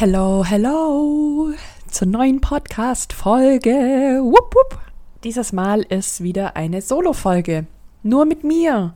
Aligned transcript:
Hello, 0.00 0.44
hello 0.44 1.50
zur 1.88 2.06
neuen 2.06 2.40
Podcast-Folge. 2.40 4.20
Wupp, 4.22 4.54
wupp. 4.54 4.78
Dieses 5.24 5.52
Mal 5.52 5.80
ist 5.80 6.22
wieder 6.22 6.54
eine 6.54 6.82
Solo-Folge. 6.82 7.66
Nur 8.04 8.24
mit 8.24 8.44
mir. 8.44 8.94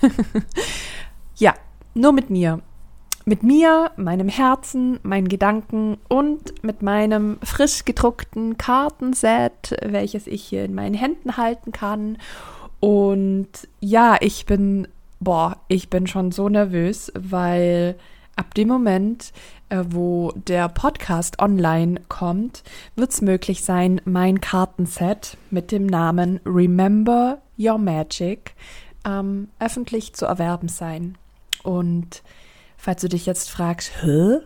ja, 1.34 1.54
nur 1.94 2.12
mit 2.12 2.30
mir. 2.30 2.60
Mit 3.24 3.42
mir, 3.42 3.90
meinem 3.96 4.28
Herzen, 4.28 5.00
meinen 5.02 5.26
Gedanken 5.26 5.98
und 6.08 6.62
mit 6.62 6.80
meinem 6.80 7.38
frisch 7.42 7.84
gedruckten 7.84 8.56
Kartenset, 8.56 9.76
welches 9.82 10.28
ich 10.28 10.44
hier 10.44 10.64
in 10.64 10.76
meinen 10.76 10.94
Händen 10.94 11.36
halten 11.36 11.72
kann. 11.72 12.18
Und 12.78 13.48
ja, 13.80 14.16
ich 14.20 14.46
bin, 14.46 14.86
boah, 15.18 15.56
ich 15.66 15.90
bin 15.90 16.06
schon 16.06 16.30
so 16.30 16.48
nervös, 16.48 17.10
weil 17.16 17.96
ab 18.36 18.54
dem 18.54 18.68
Moment, 18.68 19.32
wo 19.90 20.32
der 20.34 20.68
Podcast 20.68 21.40
online 21.40 22.00
kommt, 22.08 22.62
wird 22.96 23.10
es 23.10 23.20
möglich 23.20 23.64
sein, 23.64 24.00
mein 24.04 24.40
Kartenset 24.40 25.36
mit 25.50 25.72
dem 25.72 25.86
Namen 25.86 26.40
Remember 26.44 27.38
Your 27.58 27.78
Magic 27.78 28.54
ähm, 29.04 29.48
öffentlich 29.58 30.14
zu 30.14 30.26
erwerben 30.26 30.68
sein. 30.68 31.16
Und 31.62 32.22
falls 32.76 33.00
du 33.00 33.08
dich 33.08 33.26
jetzt 33.26 33.50
fragst, 33.50 33.90
hä? 34.02 34.38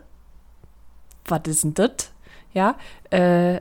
Was 1.27 1.43
ist 1.47 1.65
denn 1.65 1.75
das? 1.75 2.13
Ja, 2.55 2.77
äh, 3.11 3.61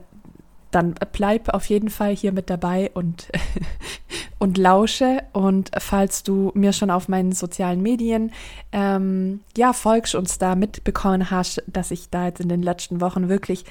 dann 0.70 0.94
bleib 1.12 1.48
auf 1.50 1.66
jeden 1.66 1.90
Fall 1.90 2.14
hier 2.14 2.32
mit 2.32 2.50
dabei 2.50 2.90
und 2.94 3.28
und 4.38 4.58
lausche. 4.58 5.22
Und 5.32 5.70
falls 5.78 6.22
du 6.22 6.52
mir 6.54 6.72
schon 6.72 6.90
auf 6.90 7.08
meinen 7.08 7.32
sozialen 7.32 7.82
Medien 7.82 8.32
ähm, 8.72 9.40
ja 9.56 9.72
folgst 9.72 10.14
und 10.14 10.40
da 10.40 10.54
mitbekommen 10.54 11.30
hast, 11.30 11.62
dass 11.66 11.90
ich 11.90 12.10
da 12.10 12.26
jetzt 12.26 12.40
in 12.40 12.48
den 12.48 12.62
letzten 12.62 13.00
Wochen 13.00 13.28
wirklich 13.28 13.64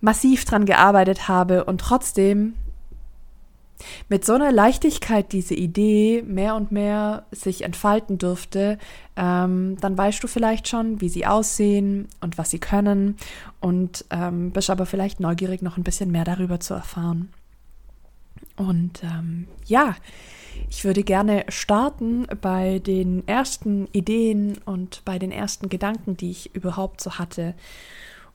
massiv 0.00 0.44
dran 0.44 0.64
gearbeitet 0.64 1.28
habe 1.28 1.64
und 1.64 1.80
trotzdem 1.80 2.54
mit 4.08 4.24
so 4.24 4.32
einer 4.34 4.52
Leichtigkeit 4.52 5.32
diese 5.32 5.54
Idee 5.54 6.22
mehr 6.26 6.56
und 6.56 6.72
mehr 6.72 7.24
sich 7.30 7.62
entfalten 7.62 8.18
dürfte, 8.18 8.78
ähm, 9.16 9.76
dann 9.80 9.96
weißt 9.96 10.22
du 10.22 10.26
vielleicht 10.26 10.68
schon, 10.68 11.00
wie 11.00 11.08
sie 11.08 11.26
aussehen 11.26 12.08
und 12.20 12.38
was 12.38 12.50
sie 12.50 12.58
können 12.58 13.16
und 13.60 14.04
ähm, 14.10 14.50
bist 14.50 14.70
aber 14.70 14.86
vielleicht 14.86 15.20
neugierig, 15.20 15.62
noch 15.62 15.76
ein 15.76 15.84
bisschen 15.84 16.10
mehr 16.10 16.24
darüber 16.24 16.60
zu 16.60 16.74
erfahren. 16.74 17.32
Und 18.58 19.04
ähm, 19.04 19.46
ja, 19.66 19.94
ich 20.68 20.84
würde 20.84 21.04
gerne 21.04 21.44
starten 21.48 22.26
bei 22.40 22.80
den 22.80 23.26
ersten 23.26 23.86
Ideen 23.92 24.58
und 24.64 25.04
bei 25.04 25.18
den 25.18 25.30
ersten 25.30 25.68
Gedanken, 25.68 26.16
die 26.16 26.32
ich 26.32 26.54
überhaupt 26.54 27.00
so 27.00 27.18
hatte. 27.18 27.54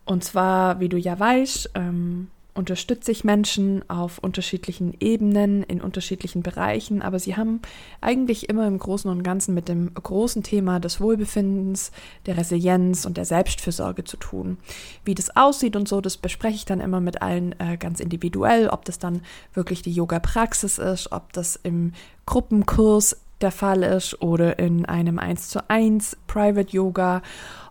Und 0.05 0.23
zwar, 0.23 0.79
wie 0.79 0.89
du 0.89 0.97
ja 0.97 1.19
weißt, 1.19 1.71
ähm, 1.75 2.29
unterstütze 2.53 3.11
ich 3.11 3.23
Menschen 3.23 3.87
auf 3.89 4.19
unterschiedlichen 4.19 4.95
Ebenen, 4.99 5.63
in 5.63 5.81
unterschiedlichen 5.81 6.43
Bereichen, 6.43 7.01
aber 7.01 7.19
sie 7.19 7.35
haben 7.35 7.61
eigentlich 7.99 8.49
immer 8.49 8.67
im 8.67 8.77
Großen 8.77 9.09
und 9.09 9.23
Ganzen 9.23 9.53
mit 9.53 9.67
dem 9.67 9.93
großen 9.93 10.43
Thema 10.43 10.79
des 10.79 11.01
Wohlbefindens, 11.01 11.91
der 12.25 12.37
Resilienz 12.37 13.05
und 13.05 13.17
der 13.17 13.25
Selbstfürsorge 13.25 14.03
zu 14.03 14.17
tun. 14.17 14.57
Wie 15.03 15.15
das 15.15 15.35
aussieht 15.35 15.75
und 15.75 15.87
so, 15.87 15.99
das 15.99 16.17
bespreche 16.17 16.55
ich 16.55 16.65
dann 16.65 16.79
immer 16.79 16.99
mit 16.99 17.21
allen 17.21 17.59
äh, 17.59 17.77
ganz 17.77 17.99
individuell, 17.99 18.69
ob 18.69 18.85
das 18.85 18.99
dann 18.99 19.21
wirklich 19.53 19.81
die 19.81 19.93
Yoga-Praxis 19.93 20.77
ist, 20.77 21.11
ob 21.11 21.33
das 21.33 21.55
im 21.55 21.93
Gruppenkurs 22.25 23.17
der 23.41 23.51
Fall 23.51 23.83
ist 23.83 24.21
oder 24.21 24.59
in 24.59 24.85
einem 24.85 25.19
1 25.19 25.49
zu 25.49 25.69
1 25.69 26.17
Private 26.27 26.71
Yoga, 26.71 27.21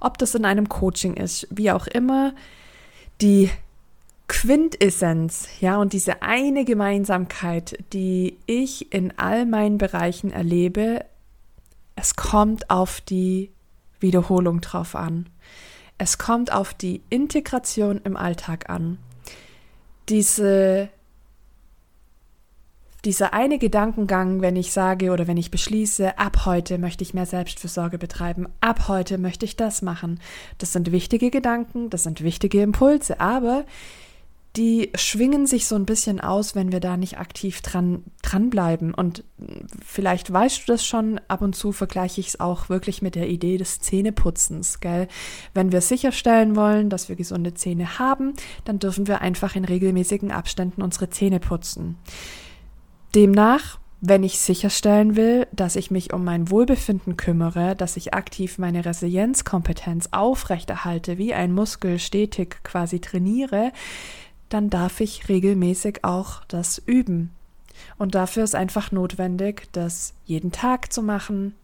ob 0.00 0.19
das 0.19 0.34
in 0.34 0.44
einem 0.44 0.69
Coaching 0.69 1.14
ist, 1.14 1.47
wie 1.50 1.70
auch 1.70 1.86
immer. 1.86 2.34
Die 3.20 3.50
Quintessenz, 4.33 5.47
ja, 5.61 5.77
und 5.77 5.92
diese 5.92 6.22
eine 6.22 6.64
Gemeinsamkeit, 6.64 7.77
die 7.92 8.38
ich 8.47 8.91
in 8.91 9.12
all 9.19 9.44
meinen 9.44 9.76
Bereichen 9.76 10.31
erlebe, 10.31 11.04
es 11.97 12.16
kommt 12.16 12.70
auf 12.70 13.03
die 13.03 13.53
Wiederholung 14.00 14.62
drauf 14.62 14.97
an. 14.97 15.28
Es 15.98 16.16
kommt 16.16 16.50
auf 16.50 16.72
die 16.72 17.03
Integration 17.10 18.00
im 18.04 18.16
Alltag 18.16 18.70
an. 18.70 18.97
Diese, 20.09 20.88
dieser 23.04 23.34
eine 23.34 23.59
Gedankengang, 23.59 24.41
wenn 24.41 24.56
ich 24.56 24.72
sage 24.72 25.10
oder 25.10 25.26
wenn 25.26 25.37
ich 25.37 25.50
beschließe, 25.50 26.19
ab 26.19 26.47
heute 26.47 26.78
möchte 26.78 27.04
ich 27.04 27.12
mehr 27.12 27.26
Selbstfürsorge 27.26 27.99
betreiben, 27.99 28.49
ab 28.62 28.88
heute 28.88 29.19
möchte 29.19 29.44
ich 29.44 29.56
das 29.56 29.82
machen. 29.82 30.20
Das 30.56 30.72
sind 30.72 30.91
wichtige 30.91 31.31
Gedanken, 31.31 31.91
das 31.91 32.04
sind 32.04 32.22
wichtige 32.25 32.62
Impulse, 32.62 33.20
aber 33.20 33.66
die 34.56 34.90
schwingen 34.94 35.46
sich 35.46 35.66
so 35.66 35.76
ein 35.76 35.86
bisschen 35.86 36.20
aus, 36.20 36.54
wenn 36.54 36.72
wir 36.72 36.80
da 36.80 36.98
nicht 36.98 37.18
aktiv 37.18 37.62
dran 37.62 38.04
dranbleiben. 38.20 38.92
Und 38.92 39.24
vielleicht 39.84 40.30
weißt 40.32 40.62
du 40.62 40.72
das 40.72 40.84
schon, 40.84 41.20
ab 41.28 41.40
und 41.40 41.56
zu 41.56 41.72
vergleiche 41.72 42.20
ich 42.20 42.28
es 42.28 42.40
auch 42.40 42.68
wirklich 42.68 43.00
mit 43.00 43.14
der 43.14 43.28
Idee 43.28 43.56
des 43.56 43.80
Zähneputzens, 43.80 44.80
gell? 44.80 45.08
Wenn 45.54 45.72
wir 45.72 45.80
sicherstellen 45.80 46.54
wollen, 46.54 46.90
dass 46.90 47.08
wir 47.08 47.16
gesunde 47.16 47.54
Zähne 47.54 47.98
haben, 47.98 48.34
dann 48.64 48.78
dürfen 48.78 49.06
wir 49.06 49.22
einfach 49.22 49.56
in 49.56 49.64
regelmäßigen 49.64 50.30
Abständen 50.30 50.82
unsere 50.82 51.08
Zähne 51.08 51.40
putzen. 51.40 51.96
Demnach 53.14 53.78
wenn 54.04 54.24
ich 54.24 54.40
sicherstellen 54.40 55.14
will, 55.14 55.46
dass 55.52 55.76
ich 55.76 55.92
mich 55.92 56.12
um 56.12 56.24
mein 56.24 56.50
Wohlbefinden 56.50 57.16
kümmere, 57.16 57.76
dass 57.76 57.96
ich 57.96 58.14
aktiv 58.14 58.58
meine 58.58 58.84
Resilienzkompetenz 58.84 60.08
aufrechterhalte, 60.10 61.19
wie 61.19 61.32
ein 61.32 61.52
Muskel 61.52 62.00
stetig 62.00 62.64
quasi 62.64 63.00
trainiere, 63.00 63.70
dann 64.52 64.70
darf 64.70 65.00
ich 65.00 65.28
regelmäßig 65.28 66.04
auch 66.04 66.44
das 66.46 66.78
üben. 66.78 67.30
Und 67.98 68.14
dafür 68.14 68.44
ist 68.44 68.54
einfach 68.54 68.92
notwendig, 68.92 69.68
das 69.72 70.14
jeden 70.24 70.52
Tag 70.52 70.92
zu 70.92 71.02
machen, 71.02 71.54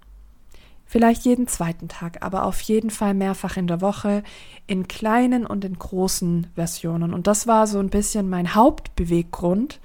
vielleicht 0.87 1.25
jeden 1.25 1.47
zweiten 1.49 1.88
Tag, 1.88 2.22
aber 2.22 2.44
auf 2.44 2.60
jeden 2.62 2.91
Fall 2.91 3.12
mehrfach 3.12 3.56
in 3.56 3.66
der 3.66 3.81
Woche, 3.81 4.22
in 4.66 4.88
kleinen 4.88 5.47
und 5.47 5.65
in 5.65 5.78
großen 5.78 6.49
Versionen. 6.54 7.12
Und 7.12 7.26
das 7.26 7.47
war 7.47 7.66
so 7.66 7.78
ein 7.78 7.91
bisschen 7.91 8.31
mein 8.31 8.54
Hauptbeweggrund, 8.54 9.81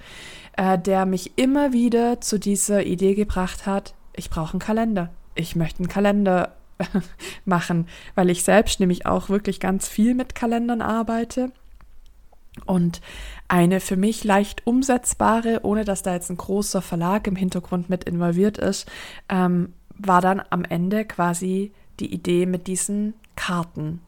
äh, 0.56 0.78
der 0.78 1.04
mich 1.04 1.36
immer 1.36 1.72
wieder 1.72 2.20
zu 2.20 2.38
dieser 2.38 2.84
Idee 2.86 3.14
gebracht 3.14 3.66
hat, 3.66 3.94
ich 4.16 4.30
brauche 4.30 4.52
einen 4.52 4.60
Kalender. 4.60 5.10
Ich 5.34 5.56
möchte 5.56 5.80
einen 5.80 5.88
Kalender 5.88 6.54
machen, 7.44 7.86
weil 8.14 8.30
ich 8.30 8.44
selbst 8.44 8.80
nämlich 8.80 9.06
auch 9.06 9.28
wirklich 9.28 9.60
ganz 9.60 9.88
viel 9.88 10.14
mit 10.14 10.34
Kalendern 10.34 10.80
arbeite 10.80 11.52
und 12.66 13.00
eine 13.48 13.80
für 13.80 13.96
mich 13.96 14.24
leicht 14.24 14.66
umsetzbare, 14.66 15.60
ohne 15.62 15.84
dass 15.84 16.02
da 16.02 16.14
jetzt 16.14 16.30
ein 16.30 16.36
großer 16.36 16.82
Verlag 16.82 17.26
im 17.26 17.36
Hintergrund 17.36 17.90
mit 17.90 18.04
involviert 18.04 18.58
ist, 18.58 18.88
ähm, 19.28 19.72
war 19.96 20.20
dann 20.20 20.42
am 20.50 20.64
Ende 20.64 21.04
quasi 21.04 21.72
die 22.00 22.12
Idee 22.12 22.46
mit 22.46 22.66
diesen 22.66 23.14
Karten. 23.36 24.00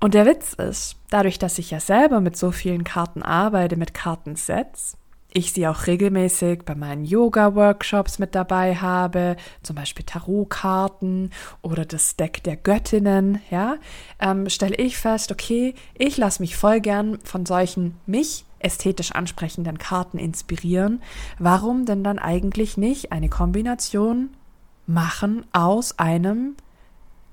Und 0.00 0.14
der 0.14 0.26
Witz 0.26 0.54
ist, 0.54 0.96
dadurch, 1.10 1.38
dass 1.38 1.58
ich 1.58 1.70
ja 1.70 1.78
selber 1.78 2.20
mit 2.20 2.36
so 2.36 2.50
vielen 2.50 2.84
Karten 2.84 3.22
arbeite, 3.22 3.76
mit 3.76 3.94
Kartensets, 3.94 4.96
ich 5.34 5.52
sie 5.52 5.66
auch 5.66 5.86
regelmäßig 5.86 6.62
bei 6.64 6.74
meinen 6.74 7.04
Yoga-Workshops 7.04 8.18
mit 8.18 8.34
dabei 8.34 8.76
habe, 8.76 9.36
zum 9.62 9.76
Beispiel 9.76 10.04
Tarotkarten 10.04 11.30
oder 11.62 11.84
das 11.84 12.16
Deck 12.16 12.42
der 12.42 12.56
Göttinnen, 12.56 13.40
ja, 13.50 13.76
ähm, 14.20 14.48
stelle 14.48 14.76
ich 14.76 14.96
fest, 14.96 15.32
okay, 15.32 15.74
ich 15.94 16.16
lasse 16.16 16.42
mich 16.42 16.56
voll 16.56 16.80
gern 16.80 17.18
von 17.24 17.46
solchen 17.46 17.96
mich 18.06 18.44
ästhetisch 18.58 19.12
ansprechenden 19.12 19.78
Karten 19.78 20.18
inspirieren. 20.18 21.02
Warum 21.38 21.84
denn 21.84 22.04
dann 22.04 22.18
eigentlich 22.18 22.76
nicht 22.76 23.12
eine 23.12 23.28
Kombination 23.28 24.30
machen 24.86 25.44
aus 25.52 25.98
einem 25.98 26.56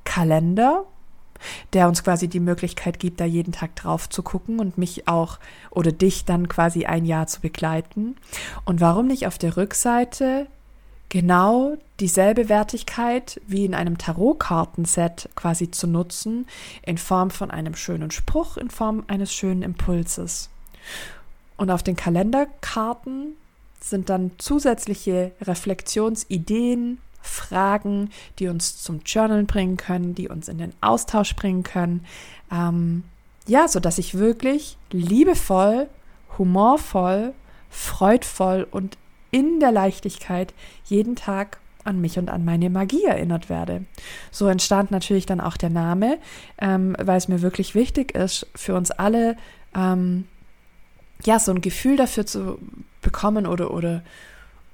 Kalender 0.04 0.86
der 1.74 1.88
uns 1.88 2.04
quasi 2.04 2.28
die 2.28 2.40
Möglichkeit 2.40 3.00
gibt, 3.00 3.20
da 3.20 3.26
jeden 3.26 3.52
Tag 3.52 3.76
drauf 3.76 4.10
zu 4.10 4.24
gucken 4.24 4.60
und 4.60 4.78
mich 4.78 5.08
auch 5.08 5.40
oder 5.72 5.92
dich 5.92 6.26
dann 6.26 6.48
quasi 6.48 6.86
ein 6.86 7.06
Jahr 7.06 7.28
zu 7.28 7.42
begleiten. 7.42 8.16
Und 8.66 8.82
warum 8.82 9.08
nicht 9.08 9.28
auf 9.28 9.38
der 9.38 9.58
Rückseite 9.58 10.48
genau 11.10 11.76
dieselbe 12.00 12.50
Wertigkeit 12.50 13.42
wie 13.48 13.66
in 13.66 13.74
einem 13.74 13.98
Tarotkartenset 13.98 15.30
quasi 15.36 15.72
zu 15.72 15.88
nutzen, 15.88 16.46
in 16.84 16.98
Form 16.98 17.32
von 17.32 17.52
einem 17.52 17.76
schönen 17.76 18.12
Spruch, 18.12 18.58
in 18.58 18.70
Form 18.70 19.04
eines 19.08 19.34
schönen 19.34 19.64
Impulses. 19.64 20.50
Und 21.58 21.72
auf 21.72 21.84
den 21.84 21.96
Kalenderkarten 21.96 23.36
sind 23.82 24.10
dann 24.10 24.32
zusätzliche 24.38 25.32
Reflexionsideen, 25.42 27.00
Fragen, 27.22 28.10
die 28.40 28.48
uns 28.48 28.82
zum 28.82 29.02
Journal 29.06 29.44
bringen 29.44 29.78
können, 29.78 30.16
die 30.16 30.30
uns 30.30 30.48
in 30.48 30.58
den 30.58 30.74
Austausch 30.82 31.36
bringen 31.36 31.64
können. 31.64 32.06
Ähm, 32.52 33.04
ja, 33.48 33.68
so 33.68 33.80
dass 33.80 33.98
ich 33.98 34.18
wirklich 34.18 34.78
liebevoll, 34.92 35.90
humorvoll, 36.38 37.34
freudvoll 37.70 38.68
und 38.70 38.98
in 39.32 39.60
der 39.60 39.72
Leichtigkeit 39.72 40.54
jeden 40.86 41.16
Tag 41.16 41.60
an 41.84 42.02
mich 42.02 42.18
und 42.20 42.30
an 42.30 42.46
meine 42.46 42.70
Magie 42.70 43.06
erinnert 43.06 43.50
werde. 43.50 43.86
So 44.32 44.48
entstand 44.48 44.92
natürlich 44.92 45.26
dann 45.26 45.42
auch 45.42 45.58
der 45.58 45.70
Name, 45.70 46.20
ähm, 46.60 46.96
weil 47.00 47.18
es 47.18 47.28
mir 47.28 47.42
wirklich 47.42 47.74
wichtig 47.74 48.16
ist, 48.16 48.48
für 48.56 48.76
uns 48.76 48.92
alle 48.92 49.38
ähm, 49.76 50.26
ja 51.26 51.40
so 51.40 51.52
ein 51.52 51.62
Gefühl 51.62 51.98
dafür 51.98 52.26
zu 52.26 52.60
bekommen 53.02 53.46
oder 53.46 53.72
oder 53.72 54.04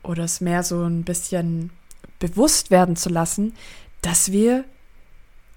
oder 0.03 0.23
es 0.23 0.41
mehr 0.41 0.63
so 0.63 0.83
ein 0.83 1.03
bisschen 1.03 1.71
bewusst 2.19 2.71
werden 2.71 2.95
zu 2.95 3.09
lassen, 3.09 3.53
dass 4.01 4.31
wir 4.31 4.65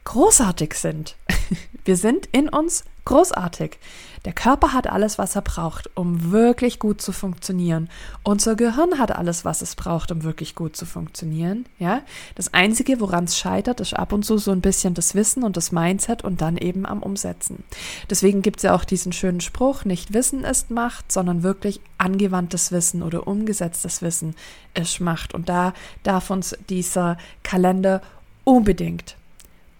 großartig 0.04 0.74
sind. 0.74 1.16
Wir 1.84 1.96
sind 1.96 2.26
in 2.32 2.48
uns 2.48 2.84
großartig. 3.08 3.78
Der 4.24 4.32
Körper 4.34 4.74
hat 4.74 4.86
alles, 4.86 5.16
was 5.16 5.34
er 5.34 5.42
braucht, 5.42 5.88
um 5.96 6.30
wirklich 6.30 6.78
gut 6.78 7.00
zu 7.00 7.12
funktionieren. 7.12 7.88
Unser 8.22 8.54
Gehirn 8.54 8.98
hat 8.98 9.16
alles, 9.16 9.44
was 9.46 9.62
es 9.62 9.76
braucht, 9.76 10.12
um 10.12 10.24
wirklich 10.24 10.54
gut 10.54 10.76
zu 10.76 10.84
funktionieren. 10.84 11.64
Ja, 11.78 12.02
das 12.34 12.52
einzige, 12.52 13.00
woran 13.00 13.24
es 13.24 13.38
scheitert, 13.38 13.80
ist 13.80 13.94
ab 13.94 14.12
und 14.12 14.24
zu 14.24 14.36
so 14.36 14.50
ein 14.50 14.60
bisschen 14.60 14.92
das 14.92 15.14
Wissen 15.14 15.42
und 15.42 15.56
das 15.56 15.72
Mindset 15.72 16.22
und 16.22 16.42
dann 16.42 16.58
eben 16.58 16.84
am 16.84 17.02
Umsetzen. 17.02 17.64
Deswegen 18.10 18.42
gibt 18.42 18.58
es 18.58 18.64
ja 18.64 18.74
auch 18.74 18.84
diesen 18.84 19.12
schönen 19.12 19.40
Spruch: 19.40 19.86
Nicht 19.86 20.12
Wissen 20.12 20.44
ist 20.44 20.70
Macht, 20.70 21.10
sondern 21.10 21.42
wirklich 21.42 21.80
angewandtes 21.96 22.72
Wissen 22.72 23.02
oder 23.02 23.26
umgesetztes 23.26 24.02
Wissen 24.02 24.34
ist 24.74 25.00
Macht. 25.00 25.32
Und 25.32 25.48
da 25.48 25.72
darf 26.02 26.28
uns 26.28 26.54
dieser 26.68 27.16
Kalender 27.42 28.02
unbedingt, 28.44 29.16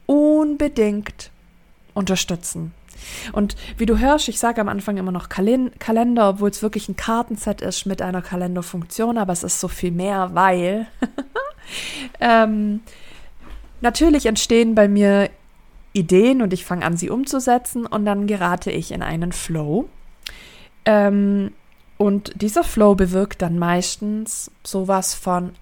unbedingt 0.07 1.31
unterstützen. 1.93 2.73
Und 3.33 3.57
wie 3.77 3.87
du 3.87 3.99
hörst, 3.99 4.29
ich 4.29 4.39
sage 4.39 4.61
am 4.61 4.69
Anfang 4.69 4.97
immer 4.97 5.13
noch 5.13 5.29
Kalender, 5.29 6.29
obwohl 6.29 6.51
es 6.51 6.63
wirklich 6.63 6.89
ein 6.89 6.97
Kartenset 6.97 7.61
ist 7.61 7.87
mit 7.87 8.03
einer 8.03 8.23
Kalenderfunktion, 8.23 9.19
aber 9.19 9.33
es 9.33 9.43
ist 9.43 9.61
so 9.61 9.69
viel 9.69 9.91
mehr, 9.91 10.31
weil 10.35 10.87
ähm, 12.21 12.81
natürlich 13.81 14.27
entstehen 14.27 14.75
bei 14.75 14.89
mir 14.89 15.31
Ideen 15.93 16.43
und 16.43 16.53
ich 16.53 16.65
fange 16.65 16.85
an, 16.85 16.97
sie 16.97 17.11
umzusetzen 17.11 17.87
und 17.87 18.05
dann 18.05 18.27
gerate 18.27 18.71
ich 18.71 18.93
in 18.93 19.03
einen 19.03 19.33
Flow. 19.33 19.89
Ähm, 20.85 21.53
und 21.97 22.41
dieser 22.41 22.63
Flow 22.63 22.95
bewirkt 22.95 23.43
dann 23.43 23.59
meistens 23.59 24.53
sowas 24.63 25.15
von, 25.15 25.53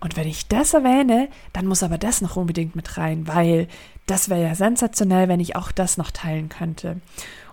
und 0.00 0.16
wenn 0.16 0.26
ich 0.26 0.48
das 0.48 0.74
erwähne, 0.74 1.28
dann 1.52 1.66
muss 1.66 1.82
aber 1.82 1.98
das 1.98 2.22
noch 2.22 2.36
unbedingt 2.36 2.74
mit 2.74 2.96
rein, 2.96 3.26
weil 3.28 3.68
das 4.06 4.28
wäre 4.28 4.42
ja 4.42 4.54
sensationell, 4.54 5.28
wenn 5.28 5.40
ich 5.40 5.56
auch 5.56 5.70
das 5.70 5.96
noch 5.96 6.10
teilen 6.10 6.48
könnte. 6.48 7.00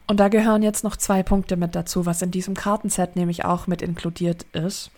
Und 0.07 0.21
da 0.21 0.29
gehören 0.29 0.63
jetzt 0.63 0.85
noch 0.85 0.95
zwei 0.95 1.21
Punkte 1.21 1.57
mit 1.57 1.75
dazu, 1.75 2.05
was 2.05 2.21
in 2.21 2.31
diesem 2.31 2.55
Kartenset 2.55 3.17
nämlich 3.17 3.43
auch 3.43 3.67
mit 3.67 3.81
inkludiert 3.81 4.45
ist. 4.53 4.89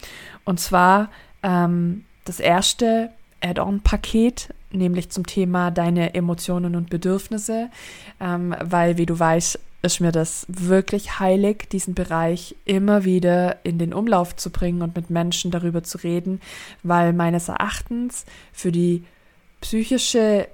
Und 0.46 0.60
zwar 0.60 1.10
ähm, 1.42 2.06
das 2.26 2.40
erste 2.40 3.10
Add-on-Paket, 3.42 4.54
nämlich 4.72 5.10
zum 5.10 5.26
Thema 5.26 5.72
deine 5.72 6.14
Emotionen 6.14 6.76
und 6.76 6.92
Bedürfnisse, 6.92 7.70
ähm, 8.20 8.56
weil, 8.62 8.98
wie 8.98 9.08
du 9.08 9.18
weißt, 9.18 9.60
ist 9.82 10.02
mir 10.02 10.12
das 10.12 10.46
wirklich 10.50 11.20
heilig, 11.20 11.70
diesen 11.70 11.94
Bereich 11.94 12.56
immer 12.66 13.06
wieder 13.06 13.64
in 13.64 13.78
den 13.78 13.94
Umlauf 13.94 14.36
zu 14.36 14.50
bringen 14.50 14.82
und 14.82 14.96
mit 14.96 15.10
Menschen 15.10 15.52
darüber 15.52 15.84
zu 15.84 16.00
reden, 16.00 16.42
weil 16.84 17.14
meines 17.14 17.48
Erachtens 17.48 18.26
für 18.52 18.72
die 18.72 19.04
psychische 19.62 20.48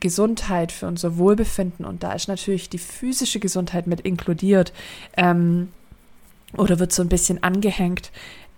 Gesundheit, 0.00 0.72
für 0.72 0.86
unser 0.86 1.18
Wohlbefinden, 1.18 1.84
und 1.84 2.02
da 2.02 2.12
ist 2.12 2.28
natürlich 2.28 2.70
die 2.70 2.78
physische 2.78 3.40
Gesundheit 3.40 3.86
mit 3.86 4.00
inkludiert, 4.00 4.72
ähm, 5.16 5.68
oder 6.56 6.78
wird 6.78 6.92
so 6.92 7.02
ein 7.02 7.08
bisschen 7.08 7.42
angehängt, 7.42 8.10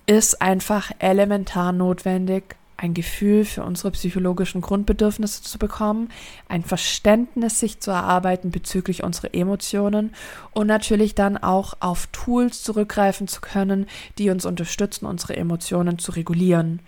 ist 0.07 0.43
einfach 0.43 0.93
elementar 0.99 1.73
notwendig, 1.73 2.57
ein 2.77 2.95
Gefühl 2.95 3.45
für 3.45 3.63
unsere 3.63 3.91
psychologischen 3.93 4.61
Grundbedürfnisse 4.61 5.43
zu 5.43 5.59
bekommen, 5.59 6.09
ein 6.49 6.63
Verständnis 6.63 7.61
sich 7.61 7.81
zu 7.81 7.91
erarbeiten 7.91 8.51
bezüglich 8.51 9.03
unserer 9.03 9.35
Emotionen 9.35 10.15
und 10.53 10.67
natürlich 10.67 11.15
dann 11.15 11.37
auch 11.37 11.75
auf 11.81 12.09
Tools 12.13 12.63
zurückgreifen 12.63 13.29
zu 13.29 13.41
können, 13.41 13.87
die 14.19 14.31
uns 14.31 14.45
unterstützen, 14.45 15.07
unsere 15.07 15.37
Emotionen 15.37 15.99
zu 15.99 16.13
regulieren. 16.13 16.81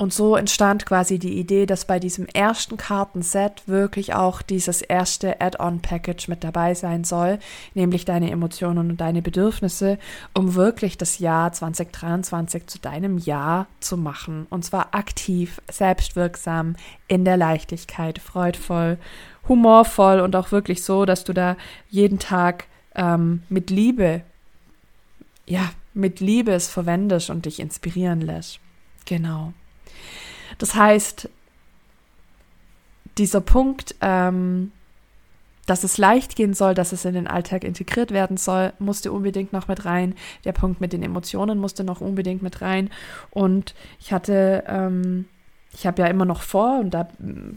Und 0.00 0.14
so 0.14 0.34
entstand 0.34 0.86
quasi 0.86 1.18
die 1.18 1.38
Idee, 1.38 1.66
dass 1.66 1.84
bei 1.84 1.98
diesem 1.98 2.24
ersten 2.24 2.78
Kartenset 2.78 3.68
wirklich 3.68 4.14
auch 4.14 4.40
dieses 4.40 4.80
erste 4.80 5.42
Add-on-Package 5.42 6.26
mit 6.28 6.42
dabei 6.42 6.72
sein 6.72 7.04
soll, 7.04 7.38
nämlich 7.74 8.06
deine 8.06 8.30
Emotionen 8.30 8.88
und 8.92 8.96
deine 9.02 9.20
Bedürfnisse, 9.20 9.98
um 10.32 10.54
wirklich 10.54 10.96
das 10.96 11.18
Jahr 11.18 11.52
2023 11.52 12.66
zu 12.66 12.78
deinem 12.78 13.18
Jahr 13.18 13.66
zu 13.80 13.98
machen. 13.98 14.46
Und 14.48 14.64
zwar 14.64 14.94
aktiv, 14.94 15.60
selbstwirksam, 15.70 16.76
in 17.06 17.26
der 17.26 17.36
Leichtigkeit, 17.36 18.20
freudvoll, 18.20 18.96
humorvoll 19.48 20.20
und 20.20 20.34
auch 20.34 20.50
wirklich 20.50 20.82
so, 20.82 21.04
dass 21.04 21.24
du 21.24 21.34
da 21.34 21.58
jeden 21.90 22.18
Tag 22.18 22.68
ähm, 22.94 23.42
mit 23.50 23.68
Liebe, 23.68 24.22
ja, 25.44 25.70
mit 25.92 26.20
Liebe 26.20 26.52
es 26.52 26.68
verwendest 26.68 27.28
und 27.28 27.44
dich 27.44 27.60
inspirieren 27.60 28.22
lässt. 28.22 28.60
Genau. 29.04 29.52
Das 30.60 30.74
heißt, 30.74 31.30
dieser 33.16 33.40
Punkt, 33.40 33.94
ähm, 34.02 34.72
dass 35.64 35.84
es 35.84 35.96
leicht 35.96 36.36
gehen 36.36 36.52
soll, 36.52 36.74
dass 36.74 36.92
es 36.92 37.06
in 37.06 37.14
den 37.14 37.26
Alltag 37.26 37.64
integriert 37.64 38.10
werden 38.10 38.36
soll, 38.36 38.74
musste 38.78 39.10
unbedingt 39.10 39.54
noch 39.54 39.68
mit 39.68 39.86
rein. 39.86 40.14
Der 40.44 40.52
Punkt 40.52 40.80
mit 40.82 40.92
den 40.92 41.02
Emotionen 41.02 41.58
musste 41.58 41.82
noch 41.82 42.02
unbedingt 42.02 42.42
mit 42.42 42.60
rein. 42.60 42.90
Und 43.30 43.74
ich 44.00 44.12
hatte, 44.12 44.64
ähm, 44.66 45.24
ich 45.72 45.86
habe 45.86 46.02
ja 46.02 46.08
immer 46.08 46.26
noch 46.26 46.42
vor, 46.42 46.80
und 46.80 46.90
da 46.90 47.08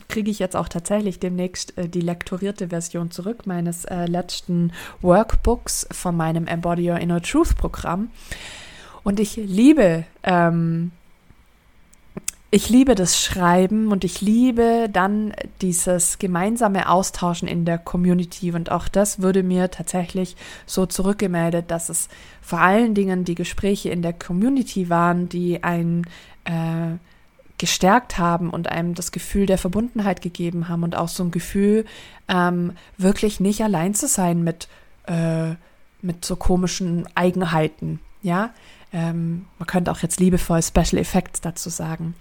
kriege 0.07 0.31
ich 0.31 0.39
jetzt 0.39 0.55
auch 0.55 0.69
tatsächlich 0.69 1.19
demnächst 1.19 1.77
äh, 1.77 1.89
die 1.89 2.01
lektorierte 2.01 2.69
Version 2.69 3.11
zurück 3.11 3.45
meines 3.45 3.83
äh, 3.83 4.05
letzten 4.05 4.71
Workbooks 5.01 5.87
von 5.91 6.15
meinem 6.15 6.47
Embody 6.47 6.89
Your 6.89 6.99
Inner 6.99 7.21
Truth 7.21 7.57
Programm. 7.57 8.11
Und 9.03 9.19
ich 9.19 9.35
liebe 9.35 10.05
ähm, 10.23 10.91
ich 12.53 12.69
liebe 12.69 12.93
das 12.93 13.19
Schreiben 13.19 13.91
und 13.91 14.03
ich 14.03 14.21
liebe 14.21 14.87
dann 14.93 15.33
dieses 15.63 16.19
gemeinsame 16.19 16.87
Austauschen 16.87 17.47
in 17.47 17.65
der 17.65 17.79
Community. 17.79 18.51
Und 18.51 18.71
auch 18.71 18.87
das 18.87 19.23
würde 19.23 19.41
mir 19.41 19.71
tatsächlich 19.71 20.35
so 20.67 20.85
zurückgemeldet, 20.85 21.71
dass 21.71 21.89
es 21.89 22.09
vor 22.43 22.59
allen 22.59 22.93
Dingen 22.93 23.25
die 23.25 23.33
Gespräche 23.33 23.89
in 23.89 24.03
der 24.03 24.13
Community 24.13 24.91
waren, 24.91 25.29
die 25.29 25.63
einen 25.63 26.05
äh, 26.43 26.99
gestärkt 27.57 28.19
haben 28.19 28.51
und 28.51 28.69
einem 28.69 28.93
das 28.93 29.11
Gefühl 29.11 29.47
der 29.47 29.57
Verbundenheit 29.57 30.21
gegeben 30.21 30.69
haben 30.69 30.83
und 30.83 30.95
auch 30.95 31.09
so 31.09 31.23
ein 31.23 31.31
Gefühl, 31.31 31.85
ähm, 32.27 32.73
wirklich 32.99 33.39
nicht 33.39 33.63
allein 33.63 33.95
zu 33.95 34.07
sein 34.07 34.43
mit, 34.43 34.67
äh, 35.07 35.55
mit 36.03 36.23
so 36.23 36.35
komischen 36.35 37.07
Eigenheiten. 37.15 37.99
Ja, 38.21 38.51
ähm, 38.93 39.45
man 39.59 39.67
könnte 39.67 39.91
auch 39.91 39.99
jetzt 39.99 40.19
liebevoll 40.19 40.61
Special 40.61 40.97
Effects 40.97 41.41
dazu 41.41 41.69
sagen. 41.69 42.15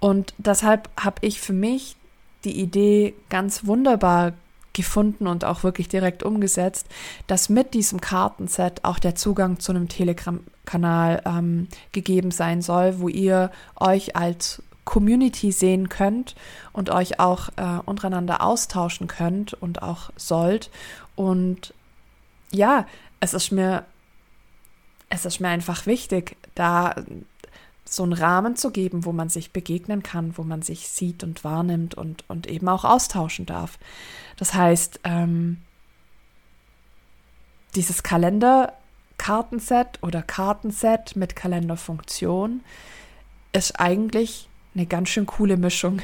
Und 0.00 0.34
deshalb 0.38 0.88
habe 0.98 1.16
ich 1.20 1.40
für 1.40 1.52
mich 1.52 1.96
die 2.44 2.60
Idee 2.60 3.14
ganz 3.28 3.66
wunderbar 3.66 4.32
gefunden 4.74 5.26
und 5.26 5.44
auch 5.44 5.62
wirklich 5.62 5.88
direkt 5.88 6.22
umgesetzt, 6.22 6.86
dass 7.26 7.48
mit 7.48 7.74
diesem 7.74 8.00
Kartenset 8.00 8.84
auch 8.84 8.98
der 8.98 9.14
Zugang 9.14 9.60
zu 9.60 9.72
einem 9.72 9.88
Telegram-Kanal 9.88 11.22
ähm, 11.24 11.68
gegeben 11.92 12.30
sein 12.30 12.60
soll, 12.60 12.98
wo 12.98 13.08
ihr 13.08 13.50
euch 13.76 14.16
als 14.16 14.62
Community 14.84 15.52
sehen 15.52 15.88
könnt 15.88 16.34
und 16.72 16.90
euch 16.90 17.18
auch 17.18 17.48
äh, 17.56 17.78
untereinander 17.86 18.42
austauschen 18.42 19.06
könnt 19.06 19.54
und 19.54 19.82
auch 19.82 20.10
sollt. 20.16 20.70
Und 21.14 21.72
ja, 22.50 22.86
es 23.20 23.32
ist 23.32 23.50
mir 23.52 23.84
es 25.08 25.24
ist 25.24 25.40
mir 25.40 25.48
einfach 25.48 25.86
wichtig, 25.86 26.36
da 26.54 26.94
so 27.84 28.02
einen 28.02 28.12
Rahmen 28.12 28.56
zu 28.56 28.70
geben, 28.70 29.04
wo 29.04 29.12
man 29.12 29.28
sich 29.28 29.52
begegnen 29.52 30.02
kann, 30.02 30.36
wo 30.36 30.42
man 30.42 30.62
sich 30.62 30.88
sieht 30.88 31.22
und 31.22 31.44
wahrnimmt 31.44 31.94
und, 31.94 32.24
und 32.28 32.46
eben 32.46 32.68
auch 32.68 32.84
austauschen 32.84 33.46
darf. 33.46 33.78
Das 34.36 34.54
heißt, 34.54 35.00
ähm, 35.04 35.58
dieses 37.74 38.02
Kalenderkartenset 38.02 40.02
oder 40.02 40.22
Kartenset 40.22 41.16
mit 41.16 41.36
Kalenderfunktion 41.36 42.62
ist 43.52 43.78
eigentlich 43.78 44.48
eine 44.74 44.86
ganz 44.86 45.08
schön 45.08 45.26
coole 45.26 45.56
Mischung. 45.56 46.00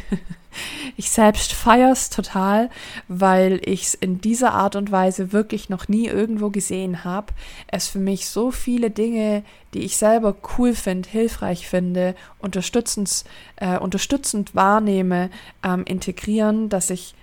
Ich 0.97 1.11
selbst 1.11 1.53
feiere 1.53 1.93
es 1.93 2.11
total, 2.11 2.71
weil 3.07 3.61
ich 3.65 3.85
es 3.85 3.95
in 3.95 4.21
dieser 4.21 4.53
Art 4.53 4.75
und 4.75 4.91
Weise 4.91 5.33
wirklich 5.33 5.69
noch 5.69 5.87
nie 5.87 6.09
irgendwo 6.09 6.51
gesehen 6.51 7.05
habe. 7.05 7.33
Es 7.69 7.87
für 7.87 8.01
mich 8.01 8.27
so 8.29 8.51
viele 8.51 8.91
Dinge, 8.91 9.45
die 9.73 9.85
ich 9.85 9.97
selber 9.97 10.35
cool 10.59 10.75
finde, 10.75 11.09
hilfreich 11.09 11.69
finde, 11.69 12.17
unterstützend, 12.41 13.25
äh, 13.57 13.79
unterstützend 13.79 14.55
wahrnehme, 14.57 15.31
ähm, 15.63 15.85
integrieren, 15.85 16.69
dass 16.69 16.91
ich 16.91 17.15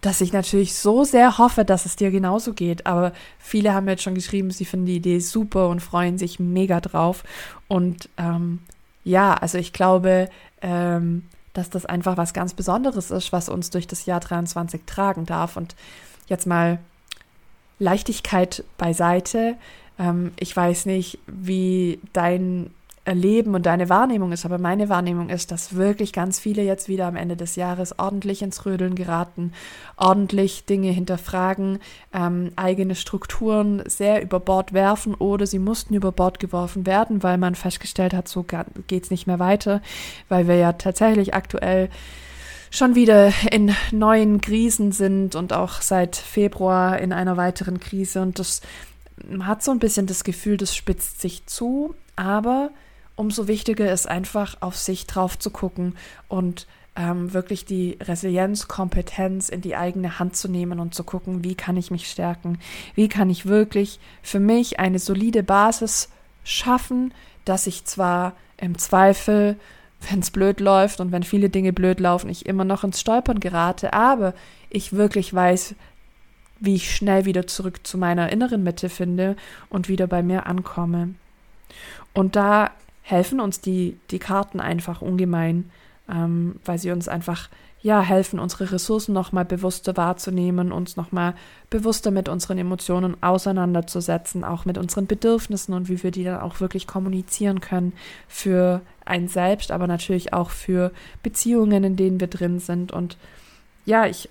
dass 0.00 0.20
ich 0.20 0.32
natürlich 0.32 0.74
so 0.74 1.02
sehr 1.02 1.38
hoffe, 1.38 1.64
dass 1.64 1.84
es 1.84 1.96
dir 1.96 2.12
genauso 2.12 2.52
geht. 2.52 2.86
Aber 2.86 3.12
viele 3.40 3.74
haben 3.74 3.88
jetzt 3.88 4.04
schon 4.04 4.14
geschrieben, 4.14 4.52
sie 4.52 4.64
finden 4.64 4.86
die 4.86 4.96
Idee 4.96 5.18
super 5.18 5.68
und 5.68 5.80
freuen 5.80 6.18
sich 6.18 6.38
mega 6.38 6.80
drauf. 6.80 7.24
Und 7.66 8.08
ähm, 8.16 8.60
ja, 9.02 9.34
also 9.34 9.58
ich 9.58 9.72
glaube, 9.72 10.28
ähm, 10.62 11.24
dass 11.54 11.70
das 11.70 11.86
einfach 11.86 12.16
was 12.16 12.32
ganz 12.32 12.54
Besonderes 12.54 13.10
ist, 13.10 13.32
was 13.32 13.48
uns 13.48 13.70
durch 13.70 13.86
das 13.86 14.06
Jahr 14.06 14.20
23 14.20 14.82
tragen 14.86 15.26
darf. 15.26 15.56
Und 15.56 15.74
jetzt 16.26 16.46
mal 16.46 16.78
Leichtigkeit 17.78 18.64
beiseite. 18.76 19.56
Ähm, 19.98 20.32
ich 20.38 20.54
weiß 20.56 20.86
nicht, 20.86 21.18
wie 21.26 22.00
dein 22.12 22.70
Erleben 23.08 23.54
und 23.54 23.64
deine 23.64 23.88
Wahrnehmung 23.88 24.32
ist, 24.32 24.44
aber 24.44 24.58
meine 24.58 24.90
Wahrnehmung 24.90 25.30
ist, 25.30 25.50
dass 25.50 25.74
wirklich 25.74 26.12
ganz 26.12 26.38
viele 26.38 26.62
jetzt 26.62 26.88
wieder 26.88 27.06
am 27.06 27.16
Ende 27.16 27.36
des 27.36 27.56
Jahres 27.56 27.98
ordentlich 27.98 28.42
ins 28.42 28.66
Rödeln 28.66 28.94
geraten, 28.94 29.54
ordentlich 29.96 30.66
Dinge 30.66 30.90
hinterfragen, 30.90 31.78
ähm, 32.12 32.52
eigene 32.56 32.94
Strukturen 32.94 33.82
sehr 33.86 34.20
über 34.20 34.40
Bord 34.40 34.74
werfen 34.74 35.14
oder 35.14 35.46
sie 35.46 35.58
mussten 35.58 35.94
über 35.94 36.12
Bord 36.12 36.38
geworfen 36.38 36.84
werden, 36.84 37.22
weil 37.22 37.38
man 37.38 37.54
festgestellt 37.54 38.12
hat, 38.12 38.28
so 38.28 38.44
geht 38.86 39.04
es 39.04 39.10
nicht 39.10 39.26
mehr 39.26 39.38
weiter, 39.38 39.80
weil 40.28 40.46
wir 40.46 40.56
ja 40.56 40.74
tatsächlich 40.74 41.32
aktuell 41.32 41.88
schon 42.70 42.94
wieder 42.94 43.32
in 43.50 43.74
neuen 43.90 44.42
Krisen 44.42 44.92
sind 44.92 45.34
und 45.34 45.54
auch 45.54 45.80
seit 45.80 46.14
Februar 46.14 46.98
in 46.98 47.14
einer 47.14 47.38
weiteren 47.38 47.80
Krise. 47.80 48.20
Und 48.20 48.38
das 48.38 48.60
hat 49.40 49.62
so 49.62 49.70
ein 49.70 49.78
bisschen 49.78 50.06
das 50.06 50.24
Gefühl, 50.24 50.58
das 50.58 50.76
spitzt 50.76 51.22
sich 51.22 51.46
zu, 51.46 51.94
aber 52.16 52.68
umso 53.18 53.48
wichtiger 53.48 53.92
ist 53.92 54.08
einfach 54.08 54.56
auf 54.60 54.76
sich 54.76 55.06
drauf 55.06 55.38
zu 55.38 55.50
gucken 55.50 55.96
und 56.28 56.68
ähm, 56.94 57.34
wirklich 57.34 57.64
die 57.64 57.98
Resilienz, 58.00 58.68
Kompetenz 58.68 59.48
in 59.48 59.60
die 59.60 59.74
eigene 59.74 60.20
Hand 60.20 60.36
zu 60.36 60.48
nehmen 60.48 60.78
und 60.78 60.94
zu 60.94 61.02
gucken, 61.02 61.42
wie 61.42 61.56
kann 61.56 61.76
ich 61.76 61.90
mich 61.90 62.08
stärken, 62.08 62.58
wie 62.94 63.08
kann 63.08 63.28
ich 63.28 63.46
wirklich 63.46 63.98
für 64.22 64.38
mich 64.38 64.78
eine 64.78 65.00
solide 65.00 65.42
Basis 65.42 66.10
schaffen, 66.44 67.12
dass 67.44 67.66
ich 67.66 67.84
zwar 67.84 68.34
im 68.56 68.78
Zweifel, 68.78 69.56
wenn 70.08 70.20
es 70.20 70.30
blöd 70.30 70.60
läuft 70.60 71.00
und 71.00 71.10
wenn 71.10 71.24
viele 71.24 71.50
Dinge 71.50 71.72
blöd 71.72 71.98
laufen, 71.98 72.30
ich 72.30 72.46
immer 72.46 72.64
noch 72.64 72.84
ins 72.84 73.00
Stolpern 73.00 73.40
gerate, 73.40 73.94
aber 73.94 74.32
ich 74.70 74.92
wirklich 74.92 75.34
weiß, 75.34 75.74
wie 76.60 76.76
ich 76.76 76.94
schnell 76.94 77.24
wieder 77.24 77.48
zurück 77.48 77.84
zu 77.84 77.98
meiner 77.98 78.30
inneren 78.30 78.62
Mitte 78.62 78.88
finde 78.88 79.34
und 79.70 79.88
wieder 79.88 80.06
bei 80.06 80.22
mir 80.22 80.46
ankomme. 80.46 81.14
Und 82.14 82.36
da 82.36 82.70
helfen 83.08 83.40
uns 83.40 83.62
die, 83.62 83.98
die 84.10 84.18
Karten 84.18 84.60
einfach 84.60 85.00
ungemein, 85.00 85.70
ähm, 86.10 86.60
weil 86.66 86.76
sie 86.78 86.90
uns 86.90 87.08
einfach 87.08 87.48
ja 87.80 88.02
helfen, 88.02 88.38
unsere 88.38 88.70
Ressourcen 88.70 89.14
nochmal 89.14 89.46
bewusster 89.46 89.96
wahrzunehmen, 89.96 90.72
uns 90.72 90.96
nochmal 90.96 91.34
bewusster 91.70 92.10
mit 92.10 92.28
unseren 92.28 92.58
Emotionen 92.58 93.16
auseinanderzusetzen, 93.22 94.44
auch 94.44 94.66
mit 94.66 94.76
unseren 94.76 95.06
Bedürfnissen 95.06 95.72
und 95.72 95.88
wie 95.88 96.02
wir 96.02 96.10
die 96.10 96.24
dann 96.24 96.40
auch 96.40 96.60
wirklich 96.60 96.86
kommunizieren 96.86 97.62
können 97.62 97.94
für 98.26 98.82
ein 99.06 99.26
Selbst, 99.26 99.70
aber 99.70 99.86
natürlich 99.86 100.34
auch 100.34 100.50
für 100.50 100.92
Beziehungen, 101.22 101.84
in 101.84 101.96
denen 101.96 102.20
wir 102.20 102.28
drin 102.28 102.58
sind. 102.58 102.92
Und 102.92 103.16
ja, 103.86 104.04
ich, 104.04 104.28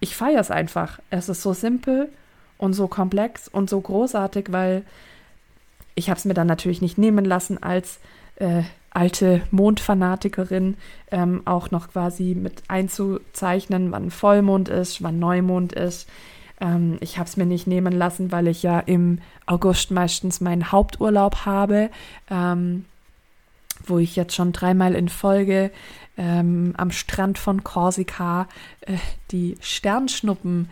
ich 0.00 0.16
feiere 0.16 0.40
es 0.40 0.50
einfach. 0.50 0.98
Es 1.10 1.28
ist 1.28 1.42
so 1.42 1.52
simpel 1.52 2.08
und 2.56 2.72
so 2.72 2.88
komplex 2.88 3.46
und 3.46 3.70
so 3.70 3.80
großartig, 3.80 4.46
weil 4.50 4.82
ich 5.98 6.08
habe 6.08 6.18
es 6.18 6.24
mir 6.24 6.34
dann 6.34 6.46
natürlich 6.46 6.80
nicht 6.80 6.96
nehmen 6.96 7.24
lassen, 7.24 7.60
als 7.62 7.98
äh, 8.36 8.62
alte 8.90 9.42
Mondfanatikerin 9.50 10.76
ähm, 11.10 11.42
auch 11.44 11.70
noch 11.70 11.90
quasi 11.90 12.34
mit 12.34 12.62
einzuzeichnen, 12.68 13.90
wann 13.90 14.10
Vollmond 14.10 14.68
ist, 14.68 15.02
wann 15.02 15.18
Neumond 15.18 15.72
ist. 15.72 16.08
Ähm, 16.60 16.98
ich 17.00 17.18
habe 17.18 17.28
es 17.28 17.36
mir 17.36 17.46
nicht 17.46 17.66
nehmen 17.66 17.92
lassen, 17.92 18.30
weil 18.30 18.46
ich 18.46 18.62
ja 18.62 18.78
im 18.78 19.18
August 19.46 19.90
meistens 19.90 20.40
meinen 20.40 20.70
Haupturlaub 20.70 21.44
habe, 21.44 21.90
ähm, 22.30 22.84
wo 23.84 23.98
ich 23.98 24.14
jetzt 24.16 24.34
schon 24.34 24.52
dreimal 24.52 24.94
in 24.94 25.08
Folge 25.08 25.70
ähm, 26.16 26.74
am 26.76 26.92
Strand 26.92 27.38
von 27.38 27.64
Korsika 27.64 28.48
äh, 28.82 28.96
die 29.30 29.56
Sternschnuppen 29.60 30.68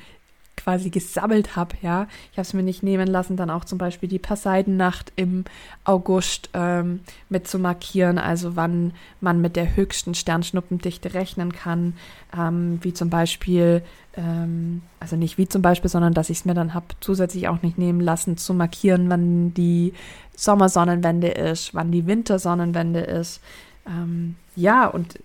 quasi 0.66 0.90
gesammelt 0.90 1.54
habe, 1.54 1.76
ja. 1.80 2.08
Ich 2.32 2.38
habe 2.38 2.42
es 2.42 2.52
mir 2.52 2.64
nicht 2.64 2.82
nehmen 2.82 3.06
lassen, 3.06 3.36
dann 3.36 3.50
auch 3.50 3.64
zum 3.64 3.78
Beispiel 3.78 4.08
die 4.08 4.18
Perseidennacht 4.18 5.12
im 5.14 5.44
August 5.84 6.50
ähm, 6.54 7.02
mit 7.28 7.46
zu 7.46 7.60
markieren, 7.60 8.18
also 8.18 8.56
wann 8.56 8.92
man 9.20 9.40
mit 9.40 9.54
der 9.54 9.76
höchsten 9.76 10.16
Sternschnuppendichte 10.16 11.14
rechnen 11.14 11.52
kann, 11.52 11.94
ähm, 12.36 12.80
wie 12.82 12.92
zum 12.92 13.10
Beispiel, 13.10 13.82
ähm, 14.16 14.82
also 14.98 15.14
nicht 15.14 15.38
wie 15.38 15.46
zum 15.46 15.62
Beispiel, 15.62 15.88
sondern 15.88 16.14
dass 16.14 16.30
ich 16.30 16.38
es 16.38 16.44
mir 16.44 16.54
dann 16.54 16.74
habe 16.74 16.86
zusätzlich 16.98 17.46
auch 17.46 17.62
nicht 17.62 17.78
nehmen 17.78 18.00
lassen, 18.00 18.36
zu 18.36 18.52
markieren, 18.52 19.08
wann 19.08 19.54
die 19.54 19.92
Sommersonnenwende 20.34 21.28
ist, 21.28 21.74
wann 21.74 21.92
die 21.92 22.08
Wintersonnenwende 22.08 23.02
ist. 23.02 23.40
Ähm, 23.86 24.34
ja, 24.56 24.88
und 24.88 25.20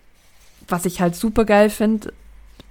was 0.68 0.86
ich 0.86 1.02
halt 1.02 1.16
super 1.16 1.46
geil 1.46 1.72
finde, 1.72 2.14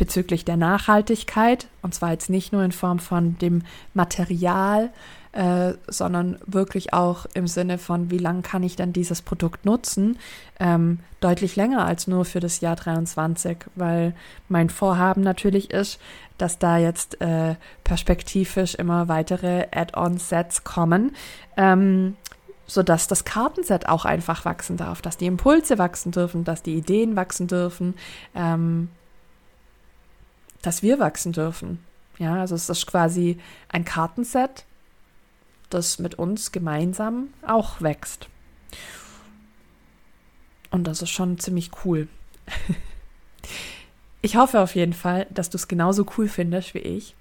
bezüglich 0.01 0.47
der 0.47 0.57
Nachhaltigkeit, 0.57 1.69
und 1.83 1.95
zwar 1.95 2.13
jetzt 2.13 2.31
nicht 2.31 2.55
nur 2.55 2.65
in 2.65 2.73
Form 2.73 3.01
von 3.01 3.37
dem 3.37 3.65
Material, 3.93 4.89
äh, 5.33 5.75
sondern 5.89 6.39
wirklich 6.47 6.95
auch 6.95 7.27
im 7.35 7.47
Sinne 7.47 7.77
von, 7.77 8.11
wie 8.11 8.17
lange 8.17 8.41
kann 8.41 8.63
ich 8.63 8.77
denn 8.77 8.95
dieses 8.95 9.21
Produkt 9.21 9.67
nutzen, 9.67 10.19
ähm, 10.59 11.01
deutlich 11.21 11.55
länger 11.55 11.85
als 11.85 12.07
nur 12.07 12.25
für 12.25 12.41
das 12.41 12.63
Jahr 12.63 12.77
23, 12.77 13.59
weil 13.75 14.15
mein 14.49 14.71
Vorhaben 14.71 15.21
natürlich 15.21 15.71
ist, 15.71 16.01
dass 16.39 16.59
da 16.59 16.79
jetzt 16.79 17.21
äh, 17.21 17.57
perspektivisch 17.85 18.77
immer 18.77 19.07
weitere 19.09 19.67
Add-on-Sets 19.71 20.65
kommen. 20.65 21.15
Ähm, 21.59 22.17
sodass 22.67 23.07
das 23.07 23.25
Kartenset 23.25 23.89
auch 23.89 24.05
einfach 24.05 24.45
wachsen 24.45 24.77
darf, 24.77 25.03
dass 25.03 25.17
die 25.17 25.27
Impulse 25.27 25.77
wachsen 25.77 26.13
dürfen, 26.13 26.45
dass 26.45 26.63
die 26.63 26.77
Ideen 26.77 27.17
wachsen 27.17 27.49
dürfen, 27.49 27.95
ähm, 28.35 28.89
dass 30.63 30.83
wir 30.83 30.99
wachsen 30.99 31.33
dürfen. 31.33 31.79
Ja, 32.19 32.35
also 32.41 32.55
es 32.55 32.69
ist 32.69 32.87
quasi 32.87 33.39
ein 33.69 33.85
Kartenset, 33.85 34.65
das 35.71 35.99
mit 35.99 36.17
uns 36.17 36.53
gemeinsam 36.53 37.29
auch 37.47 37.81
wächst. 37.81 38.29
Und 40.71 40.85
das 40.85 41.03
ist 41.03 41.11
schon 41.11 41.39
ziemlich 41.39 41.71
cool. 41.85 42.09
ich 44.23 44.37
hoffe 44.37 44.61
auf 44.61 44.75
jeden 44.75 44.93
Fall, 44.93 45.27
dass 45.31 45.51
du 45.51 45.57
es 45.57 45.69
genauso 45.69 46.07
cool 46.17 46.29
findest 46.29 46.75
wie 46.75 46.79
ich. 46.79 47.17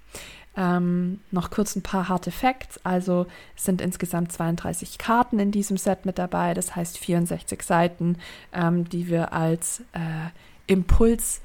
Ähm, 0.56 1.20
noch 1.30 1.50
kurz 1.50 1.76
ein 1.76 1.82
paar 1.82 2.08
harte 2.08 2.30
Facts. 2.30 2.78
Also 2.84 3.26
es 3.56 3.64
sind 3.64 3.80
insgesamt 3.80 4.32
32 4.32 4.98
Karten 4.98 5.38
in 5.38 5.52
diesem 5.52 5.76
Set 5.76 6.04
mit 6.04 6.18
dabei. 6.18 6.54
Das 6.54 6.74
heißt 6.76 6.98
64 6.98 7.62
Seiten, 7.62 8.18
ähm, 8.52 8.88
die 8.88 9.08
wir 9.08 9.32
als 9.32 9.80
äh, 9.92 10.28
Impuls 10.66 11.40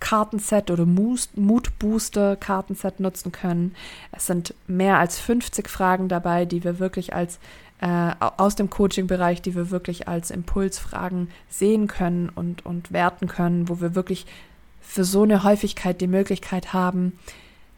Kartenset 0.00 0.70
oder 0.70 0.86
Mood 0.86 1.78
Booster 1.78 2.36
Kartenset 2.36 3.00
nutzen 3.00 3.32
können. 3.32 3.74
Es 4.12 4.26
sind 4.26 4.54
mehr 4.66 4.98
als 4.98 5.18
50 5.18 5.68
Fragen 5.68 6.08
dabei, 6.08 6.44
die 6.44 6.64
wir 6.64 6.78
wirklich 6.78 7.14
als 7.14 7.38
äh, 7.80 8.14
aus 8.18 8.56
dem 8.56 8.70
Coaching-Bereich, 8.70 9.42
die 9.42 9.54
wir 9.54 9.70
wirklich 9.70 10.08
als 10.08 10.30
Impulsfragen 10.30 11.30
sehen 11.48 11.86
können 11.86 12.28
und, 12.28 12.66
und 12.66 12.92
werten 12.92 13.28
können, 13.28 13.68
wo 13.68 13.80
wir 13.80 13.94
wirklich 13.94 14.26
für 14.80 15.04
so 15.04 15.22
eine 15.22 15.44
Häufigkeit 15.44 16.00
die 16.00 16.06
Möglichkeit 16.06 16.72
haben, 16.72 17.18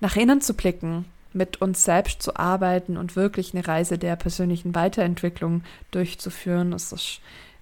nach 0.01 0.17
innen 0.17 0.41
zu 0.41 0.55
blicken, 0.55 1.05
mit 1.33 1.61
uns 1.61 1.85
selbst 1.85 2.23
zu 2.23 2.37
arbeiten 2.37 2.97
und 2.97 3.15
wirklich 3.15 3.55
eine 3.55 3.67
Reise 3.67 3.99
der 3.99 4.17
persönlichen 4.17 4.75
Weiterentwicklung 4.75 5.63
durchzuführen. 5.91 6.73
Es 6.73 6.93
ist 6.93 7.21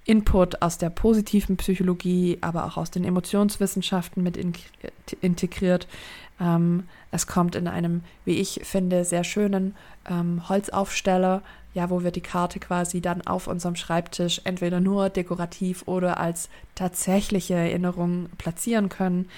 Input 0.08 0.62
aus 0.62 0.78
der 0.78 0.88
positiven 0.88 1.58
Psychologie, 1.58 2.38
aber 2.40 2.64
auch 2.64 2.78
aus 2.78 2.90
den 2.90 3.04
Emotionswissenschaften 3.04 4.22
mit 4.22 4.38
in, 4.38 4.54
integriert. 5.20 5.86
Ähm, 6.40 6.88
es 7.10 7.26
kommt 7.26 7.54
in 7.54 7.68
einem, 7.68 8.02
wie 8.24 8.38
ich 8.38 8.62
finde, 8.64 9.04
sehr 9.04 9.22
schönen 9.22 9.76
ähm, 10.08 10.48
Holzaufsteller, 10.48 11.42
ja, 11.74 11.90
wo 11.90 12.02
wir 12.02 12.10
die 12.10 12.22
Karte 12.22 12.58
quasi 12.58 13.02
dann 13.02 13.26
auf 13.26 13.48
unserem 13.48 13.76
Schreibtisch 13.76 14.40
entweder 14.44 14.80
nur 14.80 15.10
dekorativ 15.10 15.82
oder 15.86 16.18
als 16.18 16.48
tatsächliche 16.74 17.54
Erinnerung 17.54 18.30
platzieren 18.38 18.88
können. 18.88 19.28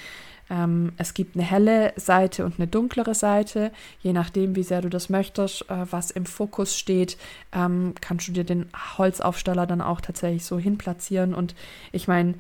Ähm, 0.51 0.93
es 0.97 1.15
gibt 1.15 1.37
eine 1.37 1.45
helle 1.45 1.93
Seite 1.97 2.45
und 2.45 2.59
eine 2.59 2.67
dunklere 2.67 3.15
Seite. 3.15 3.71
Je 4.03 4.13
nachdem, 4.13 4.57
wie 4.57 4.65
sehr 4.65 4.83
du 4.83 4.89
das 4.89 5.09
möchtest, 5.09 5.63
äh, 5.71 5.87
was 5.91 6.11
im 6.11 6.27
Fokus 6.27 6.77
steht, 6.77 7.17
ähm, 7.53 7.95
kannst 8.01 8.29
du 8.29 8.33
dir 8.33 8.45
den 8.45 8.67
Holzaufsteller 8.99 9.67
dann 9.67 9.81
auch 9.81 10.01
tatsächlich 10.01 10.45
so 10.45 10.59
hinplatzieren. 10.59 11.35
Und 11.35 11.55
ich 11.93 12.09
meine, 12.09 12.35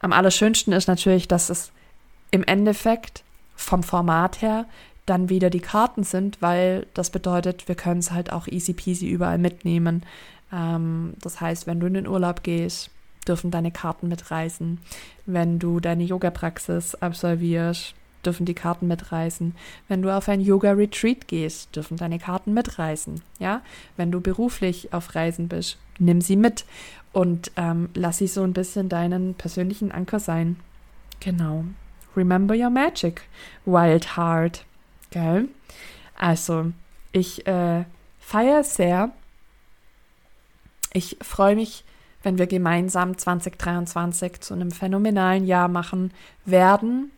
am 0.00 0.12
allerschönsten 0.12 0.72
ist 0.72 0.88
natürlich, 0.88 1.28
dass 1.28 1.50
es 1.50 1.70
im 2.32 2.42
Endeffekt 2.42 3.22
vom 3.54 3.82
Format 3.82 4.42
her 4.42 4.66
dann 5.06 5.28
wieder 5.28 5.50
die 5.50 5.60
Karten 5.60 6.02
sind, 6.02 6.40
weil 6.40 6.86
das 6.94 7.10
bedeutet, 7.10 7.68
wir 7.68 7.74
können 7.74 8.00
es 8.00 8.10
halt 8.10 8.32
auch 8.32 8.46
easy 8.46 8.72
peasy 8.72 9.08
überall 9.08 9.38
mitnehmen. 9.38 10.04
Ähm, 10.52 11.14
das 11.20 11.40
heißt, 11.40 11.66
wenn 11.66 11.80
du 11.80 11.86
in 11.86 11.94
den 11.94 12.06
Urlaub 12.08 12.42
gehst, 12.42 12.90
dürfen 13.30 13.50
deine 13.50 13.70
Karten 13.70 14.08
mitreisen. 14.08 14.80
Wenn 15.24 15.58
du 15.58 15.80
deine 15.80 16.04
Yoga-Praxis 16.04 16.96
absolvierst, 16.96 17.94
dürfen 18.24 18.44
die 18.44 18.54
Karten 18.54 18.86
mitreißen. 18.86 19.54
Wenn 19.88 20.02
du 20.02 20.14
auf 20.14 20.28
ein 20.28 20.40
Yoga-Retreat 20.40 21.28
gehst, 21.28 21.74
dürfen 21.74 21.96
deine 21.96 22.18
Karten 22.18 22.52
mitreißen. 22.52 23.22
Ja, 23.38 23.62
wenn 23.96 24.10
du 24.10 24.20
beruflich 24.20 24.92
auf 24.92 25.14
Reisen 25.14 25.48
bist, 25.48 25.78
nimm 25.98 26.20
sie 26.20 26.36
mit 26.36 26.64
und 27.12 27.52
ähm, 27.56 27.88
lass 27.94 28.18
sie 28.18 28.26
so 28.26 28.42
ein 28.42 28.52
bisschen 28.52 28.88
deinen 28.88 29.34
persönlichen 29.34 29.92
Anker 29.92 30.20
sein. 30.20 30.56
Genau. 31.20 31.64
Remember 32.16 32.54
your 32.54 32.70
magic, 32.70 33.22
Wild 33.64 34.16
Heart. 34.16 34.64
Gell? 35.10 35.48
Also, 36.16 36.72
ich 37.12 37.46
äh, 37.46 37.84
feiere 38.18 38.64
sehr. 38.64 39.12
Ich 40.92 41.16
freue 41.22 41.54
mich, 41.54 41.84
wenn 42.22 42.38
wir 42.38 42.46
gemeinsam 42.46 43.16
2023 43.16 44.40
zu 44.40 44.54
einem 44.54 44.70
phänomenalen 44.70 45.46
Jahr 45.46 45.68
machen 45.68 46.12
werden 46.44 47.10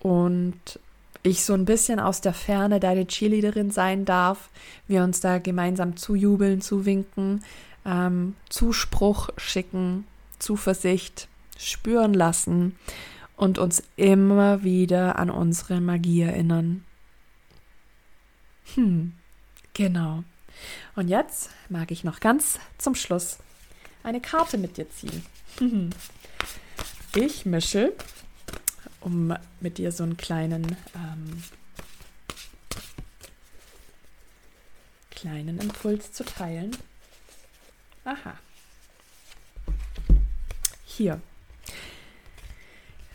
und 0.00 0.78
ich 1.22 1.44
so 1.44 1.54
ein 1.54 1.64
bisschen 1.64 2.00
aus 2.00 2.20
der 2.20 2.34
Ferne 2.34 2.80
deine 2.80 3.06
Cheerleaderin 3.06 3.70
sein 3.70 4.04
darf, 4.04 4.50
wir 4.88 5.04
uns 5.04 5.20
da 5.20 5.38
gemeinsam 5.38 5.96
zujubeln, 5.96 6.60
zuwinken, 6.60 7.44
ähm, 7.84 8.34
Zuspruch 8.48 9.30
schicken, 9.36 10.06
Zuversicht 10.38 11.28
spüren 11.58 12.14
lassen 12.14 12.76
und 13.36 13.58
uns 13.58 13.82
immer 13.96 14.64
wieder 14.64 15.18
an 15.18 15.30
unsere 15.30 15.80
Magie 15.80 16.22
erinnern. 16.22 16.84
Hm, 18.74 19.12
genau. 19.74 20.24
Und 20.96 21.08
jetzt 21.08 21.50
mag 21.68 21.90
ich 21.90 22.04
noch 22.04 22.20
ganz 22.20 22.58
zum 22.78 22.94
Schluss 22.94 23.38
eine 24.02 24.20
Karte 24.20 24.58
mit 24.58 24.76
dir 24.76 24.90
ziehen. 24.90 25.24
Ich 27.14 27.44
mische, 27.46 27.92
um 29.00 29.34
mit 29.60 29.78
dir 29.78 29.92
so 29.92 30.02
einen 30.02 30.16
kleinen, 30.16 30.76
ähm, 30.94 31.42
kleinen 35.10 35.58
Impuls 35.60 36.12
zu 36.12 36.24
teilen. 36.24 36.76
Aha. 38.04 38.34
Hier. 40.84 41.20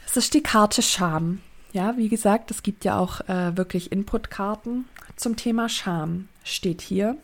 Das 0.06 0.17
ist 0.17 0.34
die 0.34 0.44
Karte 0.44 0.82
Scham. 0.82 1.41
Ja, 1.74 1.98
wie 1.98 2.10
gesagt, 2.10 2.50
es 2.50 2.63
gibt 2.63 2.86
ja 2.86 2.98
auch 2.98 3.22
äh, 3.27 3.58
wirklich 3.58 3.91
Inputkarten 3.91 4.86
zum 5.17 5.36
Thema 5.36 5.67
Scham. 5.67 6.29
Steht 6.43 6.81
hier 6.81 7.17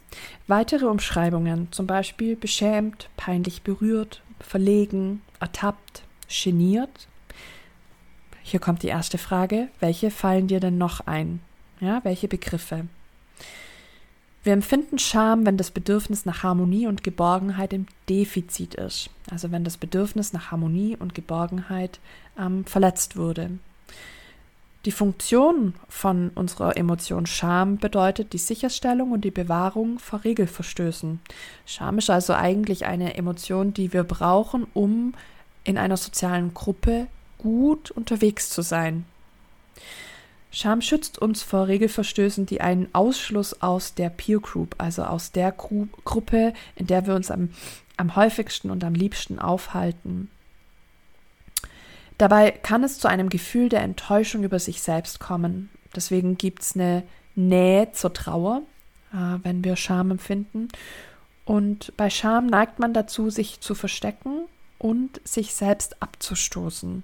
weitere 0.48 0.86
Umschreibungen, 0.86 1.72
zum 1.72 1.88
Beispiel 1.88 2.36
beschämt, 2.36 3.10
peinlich 3.16 3.62
berührt, 3.62 4.22
verlegen, 4.42 5.22
ertappt, 5.40 6.04
geniert. 6.28 7.08
Hier 8.42 8.60
kommt 8.60 8.84
die 8.84 8.88
erste 8.88 9.18
Frage: 9.18 9.70
Welche 9.80 10.12
fallen 10.12 10.48
dir 10.48 10.60
denn 10.60 10.78
noch 10.78 11.08
ein? 11.08 11.40
Ja, 11.80 12.02
welche 12.04 12.28
Begriffe? 12.28 12.88
Wir 14.44 14.52
empfinden 14.52 15.00
Scham, 15.00 15.46
wenn 15.46 15.56
das 15.56 15.72
Bedürfnis 15.72 16.26
nach 16.26 16.44
Harmonie 16.44 16.86
und 16.86 17.02
Geborgenheit 17.02 17.72
im 17.72 17.88
Defizit 18.10 18.76
ist. 18.76 19.10
Also 19.32 19.52
wenn 19.52 19.64
das 19.64 19.78
Bedürfnis 19.78 20.34
nach 20.34 20.52
Harmonie 20.52 20.98
und 20.98 21.16
Geborgenheit 21.16 22.02
ähm, 22.38 22.66
verletzt 22.66 23.16
wurde. 23.16 23.52
Die 24.86 24.92
Funktion 24.92 25.76
von 25.88 26.30
unserer 26.36 26.76
Emotion 26.76 27.26
Scham 27.26 27.78
bedeutet 27.78 28.34
die 28.34 28.38
Sicherstellung 28.38 29.14
und 29.14 29.24
die 29.24 29.32
Bewahrung 29.32 29.98
vor 29.98 30.26
Regelverstößen. 30.26 31.22
Scham 31.66 32.00
ist 32.00 32.10
also 32.10 32.34
eigentlich 32.34 32.86
eine 32.86 33.16
Emotion, 33.16 33.74
die 33.74 33.94
wir 33.94 34.04
brauchen, 34.04 34.68
um 34.74 35.14
in 35.64 35.78
einer 35.78 35.96
sozialen 35.96 36.54
Gruppe 36.54 37.08
gut 37.38 37.92
unterwegs 37.92 38.50
zu 38.50 38.62
sein. 38.62 39.06
Scham 40.52 40.82
schützt 40.82 41.18
uns 41.18 41.44
vor 41.44 41.68
Regelverstößen, 41.68 42.46
die 42.46 42.60
einen 42.60 42.90
Ausschluss 42.94 43.62
aus 43.62 43.96
der 43.96 44.10
Peer 44.10 44.40
Group, 44.40 44.76
also 44.78 45.04
aus 45.04 45.32
der 45.32 45.54
Gru 45.54 45.88
Gruppe, 46.04 46.54
in 46.76 46.88
der 46.88 47.08
wir 47.08 47.16
uns 47.16 47.32
am, 47.32 47.50
am 47.96 48.18
häufigsten 48.18 48.70
und 48.70 48.84
am 48.84 48.94
liebsten 48.94 49.40
aufhalten. 49.40 50.30
Dabei 52.18 52.52
kann 52.52 52.84
es 52.84 53.00
zu 53.00 53.08
einem 53.08 53.30
Gefühl 53.30 53.70
der 53.70 53.82
Enttäuschung 53.82 54.44
über 54.44 54.60
sich 54.60 54.82
selbst 54.82 55.20
kommen. 55.20 55.70
Deswegen 55.96 56.38
gibt 56.38 56.62
es 56.62 56.76
eine 56.76 57.04
Nähe 57.36 57.92
zur 57.92 58.14
Trauer, 58.14 58.62
äh, 59.12 59.40
wenn 59.44 59.64
wir 59.64 59.76
Scham 59.76 60.12
empfinden. 60.12 60.70
Und 61.46 61.96
bei 61.98 62.10
Scham 62.10 62.48
neigt 62.48 62.80
man 62.80 62.94
dazu, 62.94 63.30
sich 63.30 63.60
zu 63.60 63.76
verstecken 63.76 64.46
und 64.78 65.22
sich 65.24 65.54
selbst 65.54 66.02
abzustoßen. 66.02 67.04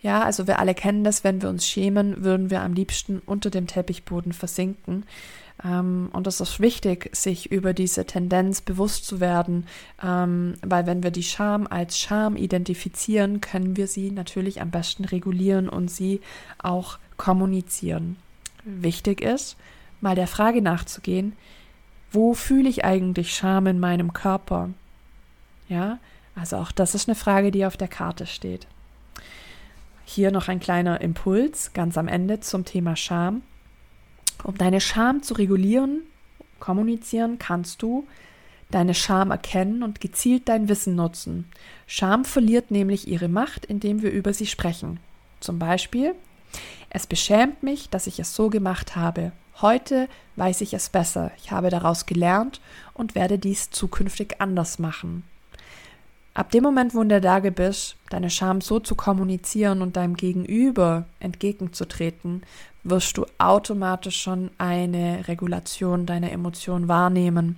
Ja, 0.00 0.22
also 0.22 0.46
wir 0.46 0.58
alle 0.58 0.74
kennen 0.74 1.04
das, 1.04 1.24
wenn 1.24 1.42
wir 1.42 1.48
uns 1.48 1.66
schämen, 1.66 2.22
würden 2.22 2.50
wir 2.50 2.62
am 2.62 2.74
liebsten 2.74 3.20
unter 3.24 3.50
dem 3.50 3.66
Teppichboden 3.66 4.32
versinken. 4.32 5.04
Ähm, 5.66 6.10
und 6.12 6.26
es 6.26 6.40
ist 6.40 6.60
wichtig, 6.60 7.10
sich 7.12 7.50
über 7.50 7.74
diese 7.74 8.04
Tendenz 8.04 8.60
bewusst 8.60 9.06
zu 9.06 9.20
werden, 9.20 9.66
ähm, 10.02 10.54
weil 10.62 10.86
wenn 10.86 11.02
wir 11.02 11.10
die 11.10 11.22
Scham 11.22 11.66
als 11.66 11.98
Scham 11.98 12.36
identifizieren, 12.36 13.40
können 13.40 13.76
wir 13.76 13.88
sie 13.88 14.10
natürlich 14.10 14.60
am 14.60 14.70
besten 14.70 15.04
regulieren 15.04 15.68
und 15.68 15.90
sie 15.90 16.20
auch 16.58 16.98
kommunizieren. 17.16 18.16
Wichtig 18.64 19.20
ist, 19.20 19.56
mal 20.00 20.14
der 20.14 20.26
Frage 20.26 20.62
nachzugehen, 20.62 21.32
wo 22.12 22.34
fühle 22.34 22.68
ich 22.68 22.84
eigentlich 22.84 23.34
Scham 23.34 23.66
in 23.66 23.80
meinem 23.80 24.12
Körper? 24.12 24.70
Ja, 25.68 25.98
also 26.34 26.56
auch 26.56 26.72
das 26.72 26.94
ist 26.94 27.08
eine 27.08 27.16
Frage, 27.16 27.50
die 27.50 27.66
auf 27.66 27.76
der 27.76 27.88
Karte 27.88 28.26
steht. 28.26 28.66
Hier 30.04 30.30
noch 30.30 30.48
ein 30.48 30.60
kleiner 30.60 31.00
Impuls 31.00 31.72
ganz 31.72 31.98
am 31.98 32.06
Ende 32.06 32.38
zum 32.40 32.64
Thema 32.64 32.94
Scham. 32.94 33.42
Um 34.46 34.56
deine 34.56 34.80
Scham 34.80 35.24
zu 35.24 35.34
regulieren, 35.34 36.02
kommunizieren, 36.60 37.36
kannst 37.40 37.82
du 37.82 38.06
deine 38.70 38.94
Scham 38.94 39.32
erkennen 39.32 39.82
und 39.82 40.00
gezielt 40.00 40.48
dein 40.48 40.68
Wissen 40.68 40.94
nutzen. 40.94 41.46
Scham 41.88 42.24
verliert 42.24 42.70
nämlich 42.70 43.08
ihre 43.08 43.26
Macht, 43.26 43.64
indem 43.66 44.02
wir 44.02 44.12
über 44.12 44.32
sie 44.32 44.46
sprechen. 44.46 45.00
Zum 45.40 45.58
Beispiel, 45.58 46.14
es 46.90 47.08
beschämt 47.08 47.64
mich, 47.64 47.90
dass 47.90 48.06
ich 48.06 48.20
es 48.20 48.36
so 48.36 48.48
gemacht 48.48 48.94
habe. 48.94 49.32
Heute 49.60 50.08
weiß 50.36 50.60
ich 50.60 50.74
es 50.74 50.90
besser. 50.90 51.32
Ich 51.38 51.50
habe 51.50 51.68
daraus 51.68 52.06
gelernt 52.06 52.60
und 52.94 53.16
werde 53.16 53.40
dies 53.40 53.70
zukünftig 53.70 54.36
anders 54.40 54.78
machen. 54.78 55.24
Ab 56.34 56.52
dem 56.52 56.62
Moment, 56.62 56.94
wo 56.94 56.98
du 56.98 57.02
in 57.02 57.08
der 57.08 57.20
Lage 57.22 57.50
bist, 57.50 57.96
deine 58.10 58.30
Scham 58.30 58.60
so 58.60 58.78
zu 58.78 58.94
kommunizieren 58.94 59.82
und 59.82 59.96
deinem 59.96 60.16
Gegenüber 60.16 61.06
entgegenzutreten, 61.18 62.42
wirst 62.90 63.16
du 63.18 63.26
automatisch 63.38 64.20
schon 64.20 64.50
eine 64.58 65.26
Regulation 65.28 66.06
deiner 66.06 66.32
Emotionen 66.32 66.88
wahrnehmen. 66.88 67.56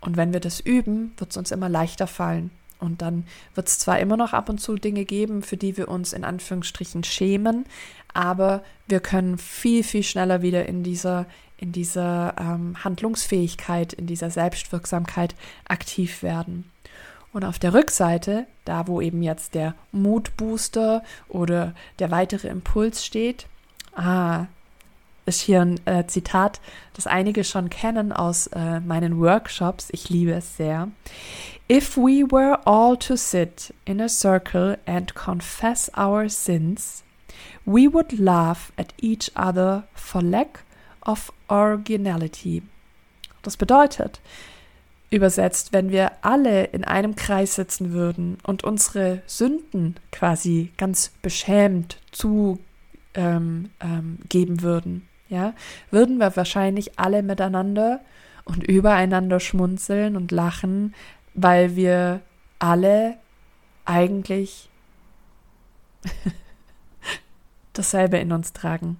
Und 0.00 0.16
wenn 0.16 0.32
wir 0.32 0.40
das 0.40 0.60
üben, 0.60 1.12
wird 1.16 1.30
es 1.30 1.36
uns 1.36 1.50
immer 1.50 1.68
leichter 1.68 2.06
fallen. 2.06 2.50
Und 2.78 3.00
dann 3.00 3.24
wird 3.54 3.68
es 3.68 3.78
zwar 3.78 3.98
immer 3.98 4.16
noch 4.16 4.32
ab 4.32 4.48
und 4.48 4.60
zu 4.60 4.74
Dinge 4.76 5.04
geben, 5.04 5.42
für 5.42 5.56
die 5.56 5.76
wir 5.76 5.88
uns 5.88 6.12
in 6.12 6.24
Anführungsstrichen 6.24 7.04
schämen, 7.04 7.64
aber 8.12 8.62
wir 8.86 9.00
können 9.00 9.38
viel, 9.38 9.82
viel 9.82 10.02
schneller 10.02 10.42
wieder 10.42 10.66
in 10.66 10.82
dieser, 10.82 11.26
in 11.56 11.72
dieser 11.72 12.34
ähm, 12.38 12.84
Handlungsfähigkeit, 12.84 13.92
in 13.92 14.06
dieser 14.06 14.30
Selbstwirksamkeit 14.30 15.34
aktiv 15.66 16.22
werden. 16.22 16.70
Und 17.32 17.44
auf 17.44 17.58
der 17.58 17.74
Rückseite, 17.74 18.46
da 18.64 18.86
wo 18.86 19.00
eben 19.00 19.22
jetzt 19.22 19.54
der 19.54 19.74
Moodbooster 19.90 21.02
oder 21.28 21.74
der 21.98 22.12
weitere 22.12 22.48
Impuls 22.48 23.04
steht, 23.04 23.46
ah, 23.96 24.46
ist 25.26 25.40
hier 25.40 25.62
ein 25.62 25.80
äh, 25.86 26.06
Zitat, 26.06 26.60
das 26.94 27.06
einige 27.06 27.44
schon 27.44 27.70
kennen 27.70 28.12
aus 28.12 28.46
äh, 28.48 28.80
meinen 28.80 29.20
Workshops. 29.20 29.88
Ich 29.92 30.10
liebe 30.10 30.32
es 30.32 30.56
sehr. 30.56 30.88
If 31.70 31.96
we 31.96 32.24
were 32.30 32.58
all 32.66 32.96
to 32.98 33.16
sit 33.16 33.72
in 33.84 34.00
a 34.00 34.08
circle 34.08 34.78
and 34.86 35.14
confess 35.14 35.90
our 35.96 36.28
sins, 36.28 37.02
we 37.64 37.92
would 37.92 38.18
laugh 38.18 38.72
at 38.76 38.92
each 39.00 39.30
other 39.34 39.84
for 39.94 40.22
lack 40.22 40.64
of 41.06 41.32
originality. 41.48 42.62
Das 43.42 43.56
bedeutet, 43.56 44.20
Übersetzt, 45.14 45.72
wenn 45.72 45.90
wir 45.90 46.10
alle 46.22 46.64
in 46.64 46.82
einem 46.82 47.14
Kreis 47.14 47.54
sitzen 47.54 47.92
würden 47.92 48.38
und 48.42 48.64
unsere 48.64 49.22
Sünden 49.26 49.94
quasi 50.10 50.72
ganz 50.76 51.12
beschämt 51.22 52.00
zugeben 52.10 52.64
ähm, 53.14 53.70
ähm, 53.80 54.18
würden, 54.62 55.08
ja, 55.28 55.54
würden 55.90 56.18
wir 56.18 56.36
wahrscheinlich 56.36 56.98
alle 56.98 57.22
miteinander 57.22 58.00
und 58.44 58.62
übereinander 58.62 59.40
schmunzeln 59.40 60.16
und 60.16 60.30
lachen, 60.30 60.94
weil 61.34 61.76
wir 61.76 62.20
alle 62.58 63.16
eigentlich 63.84 64.68
dasselbe 67.72 68.18
in 68.18 68.32
uns 68.32 68.52
tragen. 68.52 68.98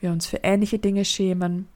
Wir 0.00 0.10
uns 0.10 0.26
für 0.26 0.38
ähnliche 0.38 0.78
Dinge 0.78 1.04
schämen, 1.04 1.68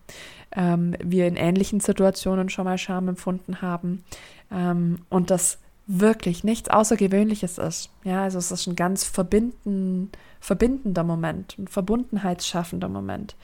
ähm, 0.52 0.96
wir 1.02 1.26
in 1.26 1.36
ähnlichen 1.36 1.80
Situationen 1.80 2.48
schon 2.48 2.64
mal 2.64 2.78
Scham 2.78 3.08
empfunden 3.08 3.60
haben 3.60 4.04
ähm, 4.50 5.00
und 5.10 5.30
das 5.30 5.58
wirklich 5.86 6.44
nichts 6.44 6.70
Außergewöhnliches 6.70 7.58
ist. 7.58 7.90
Ja, 8.04 8.22
also 8.22 8.38
es 8.38 8.50
ist 8.50 8.66
ein 8.66 8.76
ganz 8.76 9.04
verbinden, 9.04 10.10
verbindender 10.40 11.04
Moment, 11.04 11.58
ein 11.58 11.68
verbundenheitsschaffender 11.68 12.88
Moment. 12.88 13.36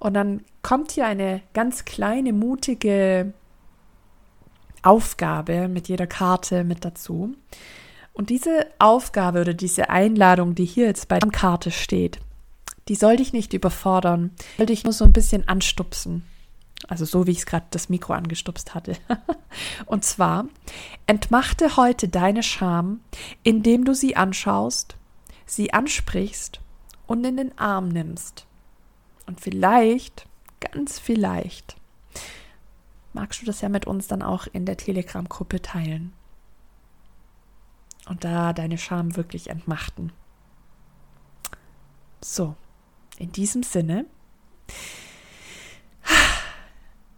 Und 0.00 0.14
dann 0.14 0.44
kommt 0.62 0.92
hier 0.92 1.06
eine 1.06 1.42
ganz 1.52 1.84
kleine, 1.84 2.32
mutige 2.32 3.34
Aufgabe 4.82 5.68
mit 5.68 5.88
jeder 5.88 6.06
Karte 6.06 6.64
mit 6.64 6.84
dazu. 6.84 7.34
Und 8.14 8.30
diese 8.30 8.66
Aufgabe 8.78 9.42
oder 9.42 9.54
diese 9.54 9.90
Einladung, 9.90 10.54
die 10.54 10.64
hier 10.64 10.86
jetzt 10.86 11.06
bei 11.08 11.18
der 11.18 11.30
Karte 11.30 11.70
steht, 11.70 12.18
die 12.88 12.94
soll 12.94 13.16
dich 13.16 13.32
nicht 13.32 13.52
überfordern, 13.52 14.32
soll 14.56 14.66
dich 14.66 14.84
nur 14.84 14.94
so 14.94 15.04
ein 15.04 15.12
bisschen 15.12 15.46
anstupsen. 15.46 16.24
Also 16.88 17.04
so 17.04 17.26
wie 17.26 17.32
ich 17.32 17.38
es 17.38 17.46
gerade 17.46 17.66
das 17.70 17.90
Mikro 17.90 18.14
angestupst 18.14 18.74
hatte. 18.74 18.96
Und 19.86 20.02
zwar, 20.04 20.46
entmachte 21.06 21.76
heute 21.76 22.08
deine 22.08 22.42
Scham, 22.42 23.00
indem 23.42 23.84
du 23.84 23.94
sie 23.94 24.16
anschaust, 24.16 24.96
sie 25.44 25.74
ansprichst 25.74 26.60
und 27.06 27.24
in 27.26 27.36
den 27.36 27.58
Arm 27.58 27.88
nimmst. 27.88 28.46
Und 29.30 29.40
vielleicht, 29.40 30.26
ganz 30.58 30.98
vielleicht, 30.98 31.76
magst 33.12 33.40
du 33.40 33.46
das 33.46 33.60
ja 33.60 33.68
mit 33.68 33.86
uns 33.86 34.08
dann 34.08 34.22
auch 34.22 34.48
in 34.52 34.66
der 34.66 34.76
Telegram-Gruppe 34.76 35.62
teilen. 35.62 36.12
Und 38.08 38.24
da 38.24 38.52
deine 38.52 38.76
Scham 38.76 39.14
wirklich 39.14 39.48
entmachten. 39.48 40.12
So, 42.20 42.56
in 43.18 43.30
diesem 43.30 43.62
Sinne 43.62 44.04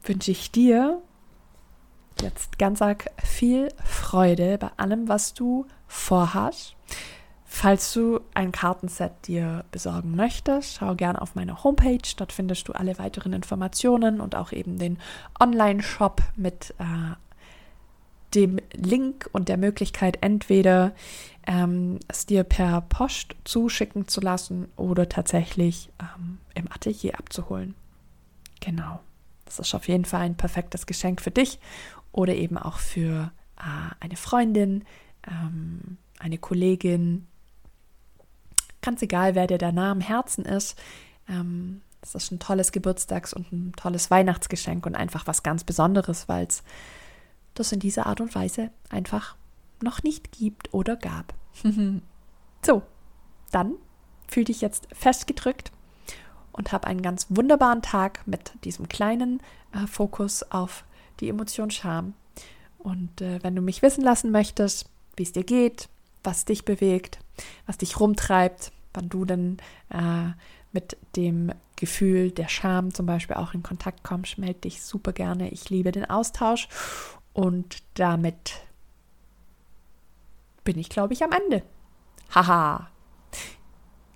wünsche 0.02 0.32
ich 0.32 0.50
dir 0.50 1.00
jetzt 2.20 2.58
ganz 2.58 2.82
arg 2.82 3.06
viel 3.24 3.72
Freude 3.82 4.58
bei 4.58 4.70
allem, 4.76 5.08
was 5.08 5.32
du 5.32 5.66
vorhast. 5.86 6.76
Falls 7.54 7.92
du 7.92 8.18
ein 8.32 8.50
Kartenset 8.50 9.12
dir 9.28 9.66
besorgen 9.70 10.16
möchtest, 10.16 10.76
schau 10.76 10.94
gerne 10.94 11.20
auf 11.20 11.34
meine 11.34 11.62
Homepage. 11.62 12.00
Dort 12.16 12.32
findest 12.32 12.66
du 12.66 12.72
alle 12.72 12.98
weiteren 12.98 13.34
Informationen 13.34 14.22
und 14.22 14.34
auch 14.34 14.52
eben 14.52 14.78
den 14.78 14.98
Online-Shop 15.38 16.22
mit 16.34 16.74
äh, 16.78 17.14
dem 18.34 18.58
Link 18.72 19.28
und 19.32 19.50
der 19.50 19.58
Möglichkeit, 19.58 20.18
entweder 20.22 20.92
ähm, 21.46 22.00
es 22.08 22.24
dir 22.24 22.42
per 22.42 22.80
Post 22.80 23.36
zuschicken 23.44 24.08
zu 24.08 24.22
lassen 24.22 24.66
oder 24.76 25.10
tatsächlich 25.10 25.90
ähm, 26.00 26.38
im 26.54 26.72
Atelier 26.72 27.18
abzuholen. 27.18 27.74
Genau. 28.60 29.00
Das 29.44 29.58
ist 29.58 29.74
auf 29.74 29.88
jeden 29.88 30.06
Fall 30.06 30.22
ein 30.22 30.38
perfektes 30.38 30.86
Geschenk 30.86 31.20
für 31.20 31.30
dich 31.30 31.60
oder 32.12 32.34
eben 32.34 32.56
auch 32.56 32.78
für 32.78 33.30
äh, 33.58 33.94
eine 34.00 34.16
Freundin, 34.16 34.84
ähm, 35.28 35.98
eine 36.18 36.38
Kollegin. 36.38 37.26
Ganz 38.82 39.00
egal, 39.02 39.34
wer 39.34 39.46
dir 39.46 39.58
da 39.58 39.72
nah 39.72 39.90
am 39.90 40.00
Herzen 40.00 40.44
ist. 40.44 40.78
Ähm, 41.28 41.80
das 42.00 42.16
ist 42.16 42.32
ein 42.32 42.40
tolles 42.40 42.72
Geburtstags- 42.72 43.32
und 43.32 43.52
ein 43.52 43.72
tolles 43.76 44.10
Weihnachtsgeschenk 44.10 44.84
und 44.84 44.96
einfach 44.96 45.26
was 45.26 45.42
ganz 45.42 45.64
Besonderes, 45.64 46.28
weil 46.28 46.46
es 46.46 46.62
das 47.54 47.72
in 47.72 47.80
dieser 47.80 48.06
Art 48.06 48.20
und 48.20 48.34
Weise 48.34 48.70
einfach 48.90 49.36
noch 49.82 50.02
nicht 50.02 50.32
gibt 50.32 50.74
oder 50.74 50.96
gab. 50.96 51.32
so, 52.66 52.82
dann 53.52 53.74
fühl 54.26 54.44
dich 54.44 54.60
jetzt 54.60 54.88
festgedrückt 54.92 55.70
und 56.50 56.72
hab 56.72 56.86
einen 56.86 57.02
ganz 57.02 57.26
wunderbaren 57.28 57.82
Tag 57.82 58.26
mit 58.26 58.52
diesem 58.64 58.88
kleinen 58.88 59.40
äh, 59.72 59.86
Fokus 59.86 60.42
auf 60.50 60.84
die 61.20 61.28
Emotion 61.28 61.70
Scham. 61.70 62.14
Und 62.78 63.20
äh, 63.20 63.42
wenn 63.42 63.54
du 63.54 63.62
mich 63.62 63.82
wissen 63.82 64.02
lassen 64.02 64.32
möchtest, 64.32 64.86
wie 65.16 65.22
es 65.22 65.32
dir 65.32 65.44
geht, 65.44 65.88
was 66.24 66.44
dich 66.44 66.64
bewegt, 66.64 67.20
was 67.66 67.78
dich 67.78 67.98
rumtreibt, 68.00 68.72
wann 68.94 69.08
du 69.08 69.24
denn 69.24 69.58
äh, 69.90 70.30
mit 70.72 70.96
dem 71.16 71.52
Gefühl 71.76 72.30
der 72.30 72.48
Scham 72.48 72.94
zum 72.94 73.06
Beispiel 73.06 73.36
auch 73.36 73.54
in 73.54 73.62
Kontakt 73.62 74.04
kommst, 74.04 74.38
melde 74.38 74.60
dich 74.60 74.82
super 74.82 75.12
gerne. 75.12 75.50
Ich 75.50 75.70
liebe 75.70 75.92
den 75.92 76.08
Austausch 76.08 76.68
und 77.32 77.82
damit 77.94 78.52
bin 80.64 80.78
ich, 80.78 80.88
glaube 80.88 81.12
ich, 81.12 81.24
am 81.24 81.32
Ende. 81.32 81.62
Haha. 82.34 82.88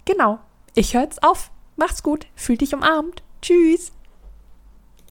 Genau. 0.04 0.38
Ich 0.74 0.94
höre 0.94 1.02
jetzt 1.02 1.22
auf. 1.22 1.50
Macht's 1.76 2.02
gut. 2.02 2.26
Fühl 2.34 2.56
dich 2.56 2.74
umarmt. 2.74 3.22
Tschüss. 3.42 3.92